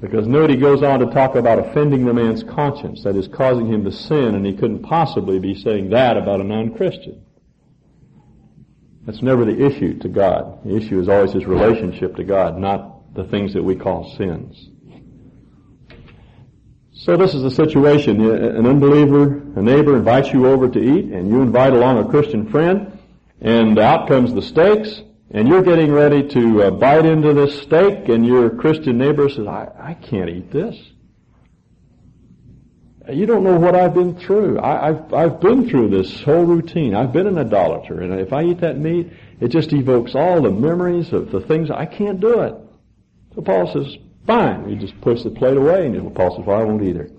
Because 0.00 0.26
note 0.26 0.50
he 0.50 0.56
goes 0.56 0.82
on 0.82 0.98
to 0.98 1.06
talk 1.06 1.36
about 1.36 1.60
offending 1.60 2.04
the 2.04 2.12
man's 2.12 2.42
conscience, 2.42 3.04
that 3.04 3.14
is 3.14 3.28
causing 3.28 3.68
him 3.68 3.84
to 3.84 3.92
sin, 3.92 4.34
and 4.34 4.44
he 4.44 4.52
couldn't 4.52 4.82
possibly 4.82 5.38
be 5.38 5.54
saying 5.54 5.90
that 5.90 6.16
about 6.16 6.40
a 6.40 6.44
non-Christian. 6.44 7.22
That's 9.04 9.22
never 9.22 9.44
the 9.44 9.66
issue 9.66 9.98
to 9.98 10.08
God. 10.08 10.64
The 10.64 10.76
issue 10.76 11.00
is 11.00 11.08
always 11.08 11.32
his 11.32 11.44
relationship 11.44 12.16
to 12.16 12.24
God, 12.24 12.56
not 12.56 13.14
the 13.14 13.24
things 13.24 13.52
that 13.54 13.62
we 13.62 13.74
call 13.74 14.14
sins. 14.16 14.68
So 16.94 17.16
this 17.16 17.34
is 17.34 17.42
the 17.42 17.50
situation. 17.50 18.20
An 18.20 18.64
unbeliever, 18.64 19.42
a 19.56 19.62
neighbor 19.62 19.96
invites 19.96 20.32
you 20.32 20.46
over 20.46 20.68
to 20.68 20.78
eat, 20.78 21.06
and 21.06 21.28
you 21.28 21.42
invite 21.42 21.72
along 21.72 21.98
a 21.98 22.08
Christian 22.08 22.48
friend, 22.48 22.96
and 23.40 23.76
out 23.78 24.06
comes 24.06 24.32
the 24.34 24.42
steaks, 24.42 25.02
and 25.32 25.48
you're 25.48 25.62
getting 25.62 25.90
ready 25.90 26.28
to 26.28 26.62
uh, 26.62 26.70
bite 26.70 27.04
into 27.04 27.34
this 27.34 27.60
steak, 27.62 28.08
and 28.08 28.24
your 28.24 28.50
Christian 28.50 28.98
neighbor 28.98 29.28
says, 29.28 29.48
I, 29.48 29.68
I 29.80 29.94
can't 29.94 30.30
eat 30.30 30.52
this. 30.52 30.76
You 33.10 33.26
don't 33.26 33.42
know 33.42 33.58
what 33.58 33.74
I've 33.74 33.94
been 33.94 34.16
through. 34.16 34.60
I, 34.60 34.86
have 34.86 35.12
I've 35.12 35.40
been 35.40 35.68
through 35.68 35.88
this 35.88 36.22
whole 36.22 36.44
routine. 36.44 36.94
I've 36.94 37.12
been 37.12 37.26
an 37.26 37.36
idolater, 37.36 38.00
and 38.00 38.20
if 38.20 38.32
I 38.32 38.44
eat 38.44 38.60
that 38.60 38.78
meat, 38.78 39.10
it 39.40 39.48
just 39.48 39.72
evokes 39.72 40.14
all 40.14 40.40
the 40.40 40.50
memories 40.50 41.12
of 41.12 41.32
the 41.32 41.40
things 41.40 41.70
I 41.70 41.84
can't 41.84 42.20
do 42.20 42.40
it. 42.42 42.54
So 43.34 43.42
Paul 43.42 43.72
says, 43.72 43.96
"Fine." 44.26 44.68
You 44.68 44.76
just 44.76 45.00
push 45.00 45.22
the 45.22 45.30
plate 45.30 45.56
away, 45.56 45.86
and 45.86 46.14
Paul 46.14 46.36
says, 46.36 46.46
"Well, 46.46 46.60
I 46.60 46.64
won't 46.64 46.82
either." 46.84 47.10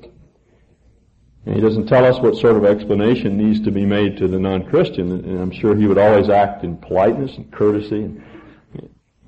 And 1.46 1.56
he 1.56 1.60
doesn't 1.62 1.88
tell 1.88 2.06
us 2.06 2.18
what 2.22 2.38
sort 2.38 2.56
of 2.56 2.64
explanation 2.64 3.36
needs 3.36 3.60
to 3.62 3.72
be 3.72 3.86
made 3.86 4.16
to 4.18 4.30
the 4.30 4.40
non-Christian, 4.40 5.12
and 5.12 5.42
I'm 5.42 5.52
sure 5.52 5.76
he 5.76 5.88
would 5.88 5.98
always 5.98 6.30
act 6.30 6.64
in 6.64 6.78
politeness 6.78 7.36
and 7.36 7.52
courtesy 7.52 8.04
and, 8.04 8.24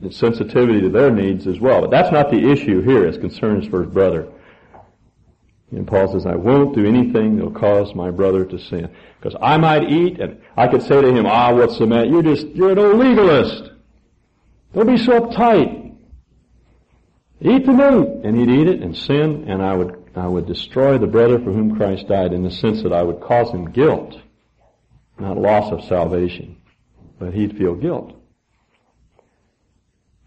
and 0.02 0.14
sensitivity 0.14 0.80
to 0.80 0.90
their 0.90 1.12
needs 1.12 1.48
as 1.48 1.60
well. 1.60 1.82
But 1.82 1.92
that's 1.92 2.14
not 2.14 2.32
the 2.32 2.50
issue 2.50 2.82
here 2.82 3.06
as 3.06 3.18
concerns 3.18 3.68
for 3.68 3.84
his 3.84 3.92
brother. 3.92 4.30
And 5.72 5.88
Paul 5.88 6.12
says, 6.12 6.26
I 6.26 6.36
won't 6.36 6.76
do 6.76 6.86
anything 6.86 7.38
that 7.38 7.44
will 7.44 7.52
cause 7.52 7.94
my 7.96 8.12
brother 8.12 8.46
to 8.46 8.60
sin. 8.60 8.90
Because 9.20 9.38
I 9.42 9.58
might 9.58 9.90
eat 9.90 10.20
and 10.20 10.42
I 10.56 10.68
could 10.68 10.84
say 10.84 11.02
to 11.02 11.14
him, 11.14 11.26
ah, 11.26 11.54
what's 11.54 11.80
the 11.80 11.88
matter? 11.88 12.06
You're 12.06 12.24
just, 12.24 12.48
you're 12.48 12.72
an 12.72 12.80
old 12.80 12.98
legalist. 12.98 13.72
Don't 14.74 14.88
be 14.88 14.98
so 14.98 15.22
uptight. 15.22 15.96
Eat 17.42 17.66
the 17.66 17.74
meat. 17.74 18.26
And 18.26 18.38
he'd 18.38 18.50
eat 18.50 18.68
it 18.68 18.82
and 18.82 18.96
sin 18.96 19.46
and 19.48 19.62
I 19.62 19.74
would, 19.74 20.12
I 20.16 20.28
would 20.28 20.46
destroy 20.46 20.98
the 20.98 21.08
brother 21.08 21.40
for 21.40 21.52
whom 21.52 21.76
Christ 21.76 22.08
died 22.08 22.32
in 22.32 22.44
the 22.44 22.52
sense 22.52 22.84
that 22.84 22.94
I 22.94 23.02
would 23.02 23.22
cause 23.22 23.50
him 23.52 23.72
guilt. 23.72 24.16
Not 25.18 25.38
loss 25.38 25.72
of 25.72 25.84
salvation. 25.86 26.58
But 27.18 27.34
he'd 27.34 27.58
feel 27.58 27.74
guilt. 27.74 28.14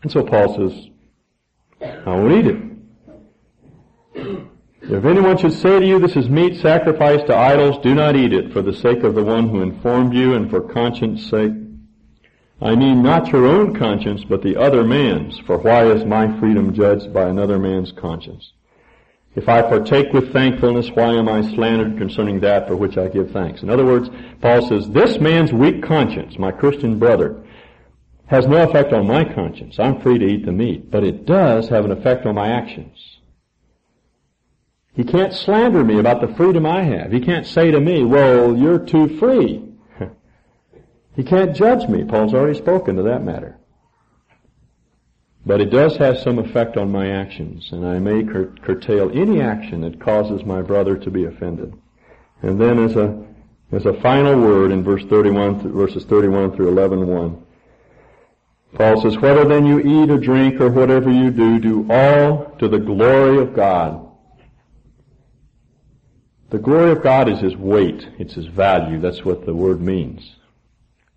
And 0.02 0.10
so 0.10 0.24
Paul 0.24 0.56
says, 0.56 0.86
I 1.80 2.10
won't 2.10 2.32
eat 2.32 2.46
it. 2.46 2.67
If 4.90 5.04
anyone 5.04 5.36
should 5.36 5.52
say 5.52 5.80
to 5.80 5.86
you, 5.86 5.98
this 5.98 6.16
is 6.16 6.30
meat 6.30 6.62
sacrificed 6.62 7.26
to 7.26 7.36
idols, 7.36 7.76
do 7.82 7.94
not 7.94 8.16
eat 8.16 8.32
it 8.32 8.54
for 8.54 8.62
the 8.62 8.72
sake 8.72 9.02
of 9.02 9.14
the 9.14 9.22
one 9.22 9.50
who 9.50 9.60
informed 9.60 10.14
you 10.14 10.32
and 10.32 10.48
for 10.48 10.62
conscience 10.62 11.28
sake. 11.28 11.52
I 12.62 12.74
mean 12.74 13.02
not 13.02 13.28
your 13.28 13.46
own 13.46 13.76
conscience, 13.78 14.24
but 14.24 14.42
the 14.42 14.56
other 14.56 14.84
man's, 14.84 15.38
for 15.40 15.58
why 15.58 15.84
is 15.84 16.06
my 16.06 16.40
freedom 16.40 16.72
judged 16.72 17.12
by 17.12 17.28
another 17.28 17.58
man's 17.58 17.92
conscience? 17.92 18.52
If 19.36 19.46
I 19.46 19.60
partake 19.60 20.14
with 20.14 20.32
thankfulness, 20.32 20.90
why 20.94 21.12
am 21.12 21.28
I 21.28 21.42
slandered 21.42 21.98
concerning 21.98 22.40
that 22.40 22.66
for 22.66 22.74
which 22.74 22.96
I 22.96 23.08
give 23.08 23.30
thanks? 23.30 23.62
In 23.62 23.68
other 23.68 23.84
words, 23.84 24.08
Paul 24.40 24.66
says, 24.66 24.88
this 24.88 25.20
man's 25.20 25.52
weak 25.52 25.82
conscience, 25.82 26.38
my 26.38 26.50
Christian 26.50 26.98
brother, 26.98 27.44
has 28.28 28.46
no 28.46 28.66
effect 28.66 28.94
on 28.94 29.06
my 29.06 29.22
conscience. 29.34 29.78
I'm 29.78 30.00
free 30.00 30.16
to 30.16 30.26
eat 30.26 30.46
the 30.46 30.52
meat, 30.52 30.90
but 30.90 31.04
it 31.04 31.26
does 31.26 31.68
have 31.68 31.84
an 31.84 31.92
effect 31.92 32.24
on 32.24 32.36
my 32.36 32.48
actions. 32.48 33.17
He 34.98 35.04
can't 35.04 35.32
slander 35.32 35.84
me 35.84 36.00
about 36.00 36.20
the 36.20 36.34
freedom 36.34 36.66
I 36.66 36.82
have. 36.82 37.12
He 37.12 37.20
can't 37.20 37.46
say 37.46 37.70
to 37.70 37.78
me, 37.78 38.02
well, 38.02 38.56
you're 38.56 38.80
too 38.80 39.16
free. 39.20 39.64
he 41.14 41.22
can't 41.22 41.54
judge 41.54 41.88
me. 41.88 42.02
Paul's 42.02 42.34
already 42.34 42.58
spoken 42.58 42.96
to 42.96 43.04
that 43.04 43.22
matter. 43.22 43.56
But 45.46 45.60
it 45.60 45.70
does 45.70 45.96
have 45.98 46.18
some 46.18 46.40
effect 46.40 46.76
on 46.76 46.90
my 46.90 47.10
actions, 47.10 47.70
and 47.70 47.86
I 47.86 48.00
may 48.00 48.24
cur- 48.24 48.52
curtail 48.60 49.12
any 49.14 49.40
action 49.40 49.82
that 49.82 50.00
causes 50.00 50.44
my 50.44 50.62
brother 50.62 50.96
to 50.96 51.10
be 51.12 51.26
offended. 51.26 51.74
And 52.42 52.60
then 52.60 52.80
as 52.80 52.96
a, 52.96 53.24
as 53.70 53.86
a 53.86 54.00
final 54.00 54.40
word 54.40 54.72
in 54.72 54.82
verse 54.82 55.04
31, 55.04 55.60
verses 55.72 56.06
31 56.06 56.56
through 56.56 56.70
11, 56.70 57.06
1, 57.06 57.46
Paul 58.74 59.00
says, 59.00 59.16
whether 59.18 59.44
then 59.44 59.64
you 59.64 59.78
eat 59.78 60.10
or 60.10 60.18
drink 60.18 60.60
or 60.60 60.70
whatever 60.70 61.08
you 61.08 61.30
do, 61.30 61.60
do 61.60 61.86
all 61.88 62.46
to 62.58 62.66
the 62.66 62.80
glory 62.80 63.38
of 63.38 63.54
God. 63.54 64.06
The 66.50 66.58
glory 66.58 66.92
of 66.92 67.02
God 67.02 67.28
is 67.28 67.40
His 67.40 67.56
weight. 67.56 68.08
It's 68.18 68.34
His 68.34 68.46
value. 68.46 69.00
That's 69.00 69.24
what 69.24 69.44
the 69.44 69.54
word 69.54 69.80
means. 69.80 70.36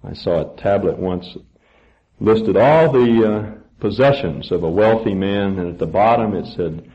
I 0.03 0.13
saw 0.13 0.41
a 0.41 0.57
tablet 0.57 0.97
once 0.97 1.38
listed 2.19 2.57
all 2.57 2.91
the 2.91 3.32
uh, 3.32 3.51
possessions 3.79 4.51
of 4.51 4.63
a 4.63 4.69
wealthy 4.69 5.13
man, 5.13 5.57
and 5.59 5.69
at 5.69 5.79
the 5.79 5.88
bottom 5.88 6.36
it 6.36 6.45
said, 6.47 6.89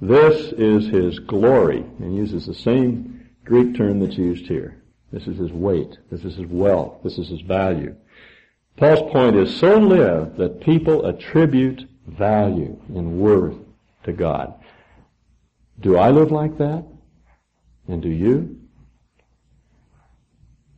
this 0.00 0.52
is 0.52 0.86
his 0.86 1.18
glory, 1.18 1.84
and 1.98 2.14
uses 2.14 2.46
the 2.46 2.54
same 2.54 3.28
Greek 3.44 3.74
term 3.76 3.98
that's 3.98 4.16
used 4.16 4.46
here. 4.46 4.80
This 5.10 5.26
is 5.26 5.38
his 5.38 5.52
weight. 5.52 5.98
This 6.10 6.24
is 6.24 6.36
his 6.36 6.46
wealth. 6.46 7.02
This 7.02 7.18
is 7.18 7.28
his 7.28 7.40
value. 7.40 7.96
Paul's 8.76 9.10
point 9.10 9.34
is 9.34 9.56
so 9.56 9.78
live 9.78 10.36
that 10.36 10.60
people 10.60 11.06
attribute 11.06 11.88
value 12.06 12.78
and 12.94 13.18
worth 13.18 13.56
to 14.04 14.12
God. 14.12 14.54
Do 15.80 15.96
I 15.96 16.10
live 16.10 16.30
like 16.30 16.58
that? 16.58 16.84
And 17.88 18.02
do 18.02 18.10
you? 18.10 18.56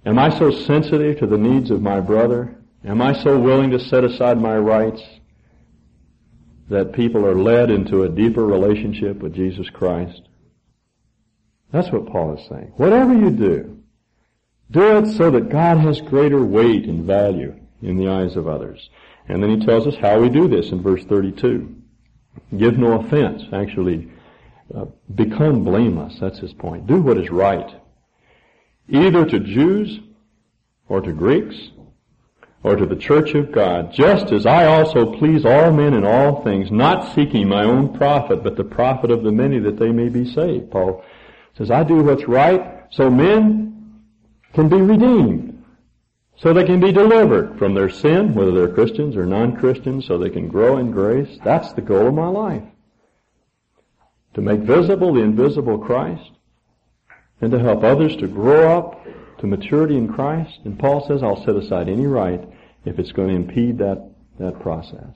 Am 0.07 0.19
I 0.19 0.31
so 0.39 0.51
sensitive 0.51 1.19
to 1.19 1.27
the 1.27 1.37
needs 1.37 1.71
of 1.71 1.83
my 1.83 2.01
brother? 2.01 2.57
Am 2.85 3.03
I 3.03 3.13
so 3.23 3.39
willing 3.39 3.71
to 3.73 3.81
set 3.81 4.05
aside 4.05 4.41
my 4.41 4.57
rights 4.57 5.03
that 6.71 6.93
people 6.93 7.27
are 7.27 7.35
led 7.35 7.71
into 7.71 8.05
a 8.05 8.09
deeper 8.09 8.47
relationship 8.47 9.19
with 9.19 9.35
Jesus 9.35 9.69
Christ? 9.69 10.23
That's 11.73 11.91
what 11.91 12.07
Paul 12.07 12.39
is 12.39 12.49
saying. 12.49 12.73
Whatever 12.77 13.13
you 13.13 13.31
do, 13.31 13.83
do 14.71 14.99
it 14.99 15.17
so 15.17 15.31
that 15.33 15.51
God 15.51 15.79
has 15.79 16.01
greater 16.01 16.43
weight 16.43 16.85
and 16.85 17.05
value 17.05 17.59
in 17.83 17.97
the 17.97 18.09
eyes 18.09 18.37
of 18.37 18.49
others. 18.49 18.89
And 19.29 19.43
then 19.43 19.51
he 19.51 19.67
tells 19.67 19.87
us 19.87 19.97
how 20.01 20.21
we 20.21 20.29
do 20.29 20.49
this 20.49 20.71
in 20.71 20.83
verse 20.83 21.05
32. 21.05 21.77
Give 22.57 22.79
no 22.79 23.01
offense. 23.01 23.43
Actually, 23.53 24.11
uh, 24.75 24.87
become 25.15 25.65
blameless. 25.65 26.19
That's 26.21 26.39
his 26.39 26.53
point. 26.53 26.87
Do 26.87 27.01
what 27.01 27.19
is 27.19 27.31
right. 27.31 27.75
Either 28.89 29.25
to 29.25 29.41
Jews 29.41 30.01
or 30.89 31.01
to 31.01 31.13
Greeks 31.13 31.57
or 32.63 32.77
to 32.77 32.87
the 32.87 32.97
church 32.97 33.35
of 33.35 33.53
God, 33.53 33.93
just 33.93 34.33
as 34.33 34.47
I 34.47 34.67
also 34.67 35.17
please 35.17 35.45
all 35.45 35.73
men 35.73 35.95
in 35.95 36.05
all 36.05 36.43
things, 36.43 36.71
not 36.71 37.15
seeking 37.15 37.49
my 37.49 37.65
own 37.65 37.97
profit, 37.97 38.43
but 38.43 38.57
the 38.57 38.65
profit 38.65 39.11
of 39.11 39.23
the 39.23 39.33
many 39.33 39.59
that 39.61 39.79
they 39.79 39.91
may 39.91 40.09
be 40.09 40.31
saved. 40.31 40.71
Paul 40.71 41.05
says, 41.57 41.71
I 41.71 41.85
do 41.85 42.03
what's 42.03 42.29
right 42.29 42.85
so 42.91 43.11
men 43.11 44.03
can 44.53 44.69
be 44.69 44.77
redeemed 44.77 45.51
so 46.41 46.55
they 46.55 46.65
can 46.65 46.81
be 46.81 46.91
delivered 46.91 47.59
from 47.59 47.75
their 47.75 47.91
sin, 47.91 48.35
whether 48.35 48.53
they're 48.53 48.75
Christians 48.75 49.15
or 49.15 49.27
non-Christians, 49.27 50.07
so 50.07 50.17
they 50.17 50.31
can 50.31 50.49
grow 50.49 50.79
in 50.79 50.91
grace. 50.91 51.39
That's 51.45 51.73
the 51.75 51.83
goal 51.83 52.09
of 52.09 52.15
my 52.15 52.29
life. 52.29 52.63
To 54.35 54.41
make 54.41 54.61
visible 54.61 55.15
the 55.15 55.23
invisible 55.23 55.79
Christ 55.79 56.31
and 57.41 57.51
to 57.53 57.59
help 57.59 57.83
others 57.83 58.17
to 58.17 58.29
grow 58.29 58.77
up 58.77 59.05
to 59.39 59.47
maturity 59.47 59.97
in 59.97 60.09
Christ. 60.13 60.61
And 60.65 60.79
Paul 60.79 61.07
says, 61.07 61.23
I'll 61.23 61.45
set 61.45 61.57
aside 61.57 61.89
any 61.89 62.07
right 62.07 62.47
if 62.85 62.99
it's 62.99 63.13
going 63.13 63.29
to 63.29 63.35
impede 63.35 63.79
that, 63.79 64.11
that 64.39 64.61
process. 64.61 65.15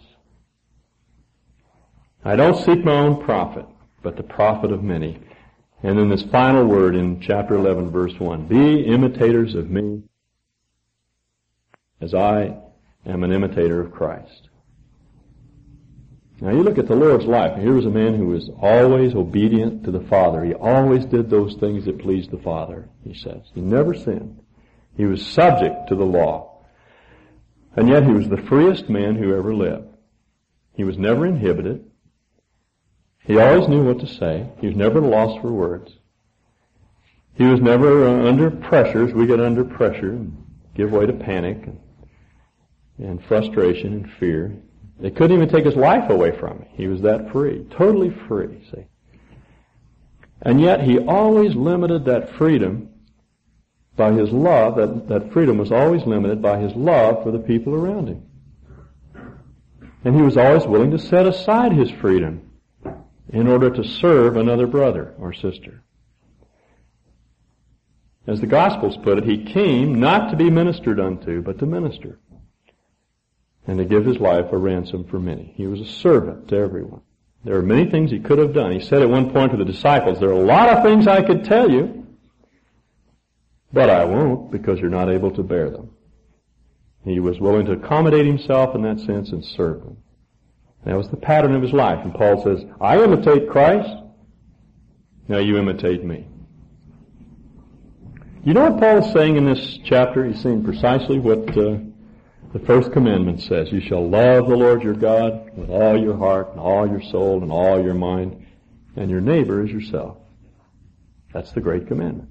I 2.25 2.37
don't 2.37 2.57
seek 2.57 2.85
my 2.85 2.93
own 2.93 3.23
profit, 3.23 3.67
but 4.03 4.17
the 4.17 4.23
profit 4.23 4.73
of 4.73 4.83
many. 4.83 5.21
And 5.83 5.99
then 5.99 6.09
this 6.09 6.23
final 6.23 6.65
word 6.65 6.95
in 6.95 7.21
chapter 7.21 7.55
11 7.55 7.91
verse 7.91 8.19
1. 8.19 8.47
Be 8.47 8.81
imitators 8.87 9.55
of 9.55 9.71
me 9.71 10.03
as 12.01 12.15
I 12.15 12.57
am 13.05 13.23
an 13.23 13.33
imitator 13.33 13.81
of 13.81 13.93
Christ. 13.93 14.49
Now 16.41 16.51
you 16.51 16.63
look 16.63 16.79
at 16.79 16.89
the 16.89 16.97
Lord's 16.97 17.27
life, 17.27 17.61
here 17.61 17.73
was 17.73 17.87
a 17.87 17.91
man 17.91 18.15
who 18.15 18.27
was 18.27 18.51
always 18.61 19.15
obedient 19.15 19.85
to 19.85 19.91
the 19.91 20.01
Father. 20.01 20.45
He 20.45 20.55
always 20.55 21.05
did 21.05 21.31
those 21.31 21.55
things 21.57 21.85
that 21.85 22.01
pleased 22.01 22.31
the 22.31 22.39
Father, 22.39 22.89
he 23.05 23.15
says. 23.15 23.43
He 23.55 23.61
never 23.61 23.95
sinned. 23.95 24.41
He 24.97 25.05
was 25.05 25.25
subject 25.25 25.89
to 25.89 25.95
the 25.95 26.05
law. 26.05 26.59
And 27.77 27.89
yet 27.89 28.05
he 28.05 28.13
was 28.13 28.29
the 28.29 28.43
freest 28.43 28.89
man 28.89 29.17
who 29.17 29.35
ever 29.35 29.55
lived. 29.55 29.89
He 30.75 30.85
was 30.85 30.99
never 30.99 31.27
inhibited. 31.27 31.85
He 33.21 33.39
always 33.39 33.69
knew 33.69 33.85
what 33.85 34.01
to 34.01 34.07
say. 34.07 34.49
He 34.61 34.67
was 34.67 34.77
never 34.77 35.01
lost 35.01 35.41
for 35.41 35.53
words. 35.53 35.93
He 37.37 37.45
was 37.45 37.61
never 37.61 38.07
uh, 38.07 38.29
under 38.29 38.51
pressures. 38.51 39.13
We 39.13 39.27
get 39.27 39.41
under 39.41 39.65
pressure 39.65 40.13
and 40.13 40.37
give 40.75 40.93
way 40.93 41.07
to 41.07 41.13
panic 41.13 41.67
and 41.67 41.81
and 42.99 43.25
frustration 43.25 43.93
and 43.93 44.13
fear. 44.13 44.57
They 45.01 45.11
couldn't 45.11 45.37
even 45.37 45.49
take 45.49 45.65
his 45.65 45.77
life 45.77 46.09
away 46.11 46.37
from 46.39 46.59
him. 46.59 46.67
He 46.73 46.87
was 46.87 47.03
that 47.03 47.33
free. 47.33 47.67
Totally 47.71 48.11
free, 48.29 48.65
see. 48.73 48.87
And 50.43 50.61
yet 50.61 50.83
he 50.83 50.99
always 50.99 51.55
limited 51.55 52.05
that 52.05 52.35
freedom 52.37 52.91
by 53.97 54.13
his 54.13 54.31
love. 54.31 54.77
That, 54.77 55.09
that 55.09 55.33
freedom 55.33 55.59
was 55.59 55.73
always 55.73 56.05
limited 56.05 56.41
by 56.41 56.59
his 56.59 56.75
love 56.75 57.23
for 57.23 57.33
the 57.33 57.39
people 57.39 57.75
around 57.75 58.09
him. 58.09 58.23
And 60.05 60.15
he 60.15 60.23
was 60.23 60.37
always 60.37 60.67
willing 60.67 60.91
to 60.91 60.99
set 60.99 61.27
aside 61.27 61.73
his 61.73 61.91
freedom 61.91 62.51
in 63.31 63.49
order 63.49 63.71
to 63.71 63.83
serve 63.83 64.37
another 64.37 64.67
brother 64.67 65.15
or 65.19 65.33
sister. 65.33 65.83
As 68.27 68.41
the 68.41 68.47
Gospels 68.47 68.97
put 68.99 69.19
it, 69.19 69.25
he 69.25 69.45
came 69.45 69.99
not 69.99 70.31
to 70.31 70.37
be 70.37 70.51
ministered 70.51 71.01
unto, 71.01 71.43
but 71.43 71.59
to 71.59 71.67
minister 71.67 72.19
and 73.67 73.79
to 73.79 73.85
give 73.85 74.05
his 74.05 74.19
life 74.19 74.53
a 74.53 74.59
ransom 74.59 75.05
for 75.05 75.19
many. 75.19 75.53
He 75.57 75.67
was 75.67 75.81
a 75.81 75.87
servant 75.87 76.49
to 76.49 76.57
everyone. 76.57 77.01
There 77.45 77.57
are 77.57 77.63
many 77.63 77.91
things 77.91 78.11
he 78.11 78.21
could 78.21 78.39
have 78.39 78.55
done. 78.55 78.73
He 78.73 78.81
said 78.81 79.03
at 79.03 79.09
one 79.09 79.31
point 79.31 79.53
to 79.53 79.59
the 79.59 79.65
disciples, 79.65 80.19
there 80.19 80.31
are 80.31 80.33
a 80.33 80.45
lot 80.45 80.71
of 80.71 80.83
things 80.83 81.07
I 81.07 81.23
could 81.23 81.45
tell 81.45 81.71
you, 81.71 82.07
but 83.73 83.91
I 83.91 84.05
won't 84.05 84.51
because 84.51 84.81
you're 84.81 84.91
not 84.91 85.11
able 85.11 85.31
to 85.33 85.43
bear 85.43 85.71
them. 85.71 85.91
He 87.05 87.21
was 87.21 87.39
willing 87.39 87.67
to 87.67 87.73
accommodate 87.73 88.25
himself 88.25 88.75
in 88.75 88.83
that 88.83 89.01
sense 89.01 89.31
and 89.31 89.45
serve 89.45 89.83
them. 89.83 89.99
That 90.85 90.97
was 90.97 91.09
the 91.09 91.17
pattern 91.17 91.55
of 91.55 91.63
his 91.63 91.73
life. 91.73 91.99
And 92.03 92.15
Paul 92.15 92.43
says, 92.43 92.65
I 92.81 93.03
imitate 93.03 93.49
Christ. 93.49 93.91
Now 95.29 95.39
you 95.39 95.59
imitate 95.59 96.05
me. 96.05 96.27
You 98.45 98.53
know 98.53 98.71
what 98.71 98.81
Paul 98.81 98.99
is 98.99 99.13
saying 99.13 99.37
in 99.37 99.47
this 99.47 99.79
chapter? 99.85 100.25
He's 100.25 100.41
saying 100.43 100.65
precisely 100.65 101.19
what 101.19 101.57
uh, 101.57 101.79
the 102.55 102.61
first 102.61 102.93
commandment 102.93 103.43
says, 103.43 103.73
you 103.73 103.81
shall 103.81 104.09
love 104.09 104.49
the 104.49 104.57
Lord 104.57 104.85
your 104.85 104.95
God 104.95 105.51
with 105.57 105.69
all 105.71 106.01
your 106.01 106.17
heart 106.17 106.53
and 106.53 106.61
all 106.61 106.89
your 106.89 107.03
soul 107.03 107.43
and 107.43 107.51
all 107.51 107.83
your 107.83 107.95
mind, 107.95 108.47
and 108.95 109.11
your 109.11 109.21
neighbor 109.21 109.61
as 109.65 109.73
yourself. 109.73 110.19
That's 111.33 111.51
the 111.51 111.61
great 111.61 111.89
commandment. 111.89 112.29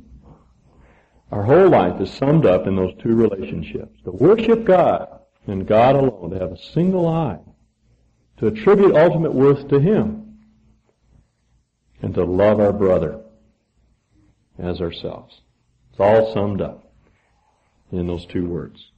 Our 1.30 1.44
whole 1.44 1.68
life 1.68 2.00
is 2.00 2.10
summed 2.10 2.46
up 2.46 2.68
in 2.68 2.78
those 2.78 2.94
two 3.02 3.16
relationships. 3.16 4.00
To 4.06 4.12
worship 4.12 4.64
God 4.64 5.10
and 5.46 5.68
God 5.68 5.98
alone, 5.98 6.30
to 6.30 6.40
have 6.40 6.54
a 6.54 6.58
single 6.72 7.06
eye, 7.06 7.40
to 8.38 8.48
attribute 8.48 8.96
ultimate 8.96 9.34
worth 9.34 9.68
to 9.68 9.80
Him, 9.82 10.38
and 12.02 12.14
to 12.14 12.24
love 12.24 12.62
our 12.62 12.72
brother 12.72 13.20
as 14.58 14.80
ourselves. 14.80 15.42
It's 15.92 16.00
all 16.00 16.34
summed 16.34 16.62
up 16.62 16.94
in 17.92 18.08
those 18.08 18.26
two 18.26 18.46
words. 18.46 18.93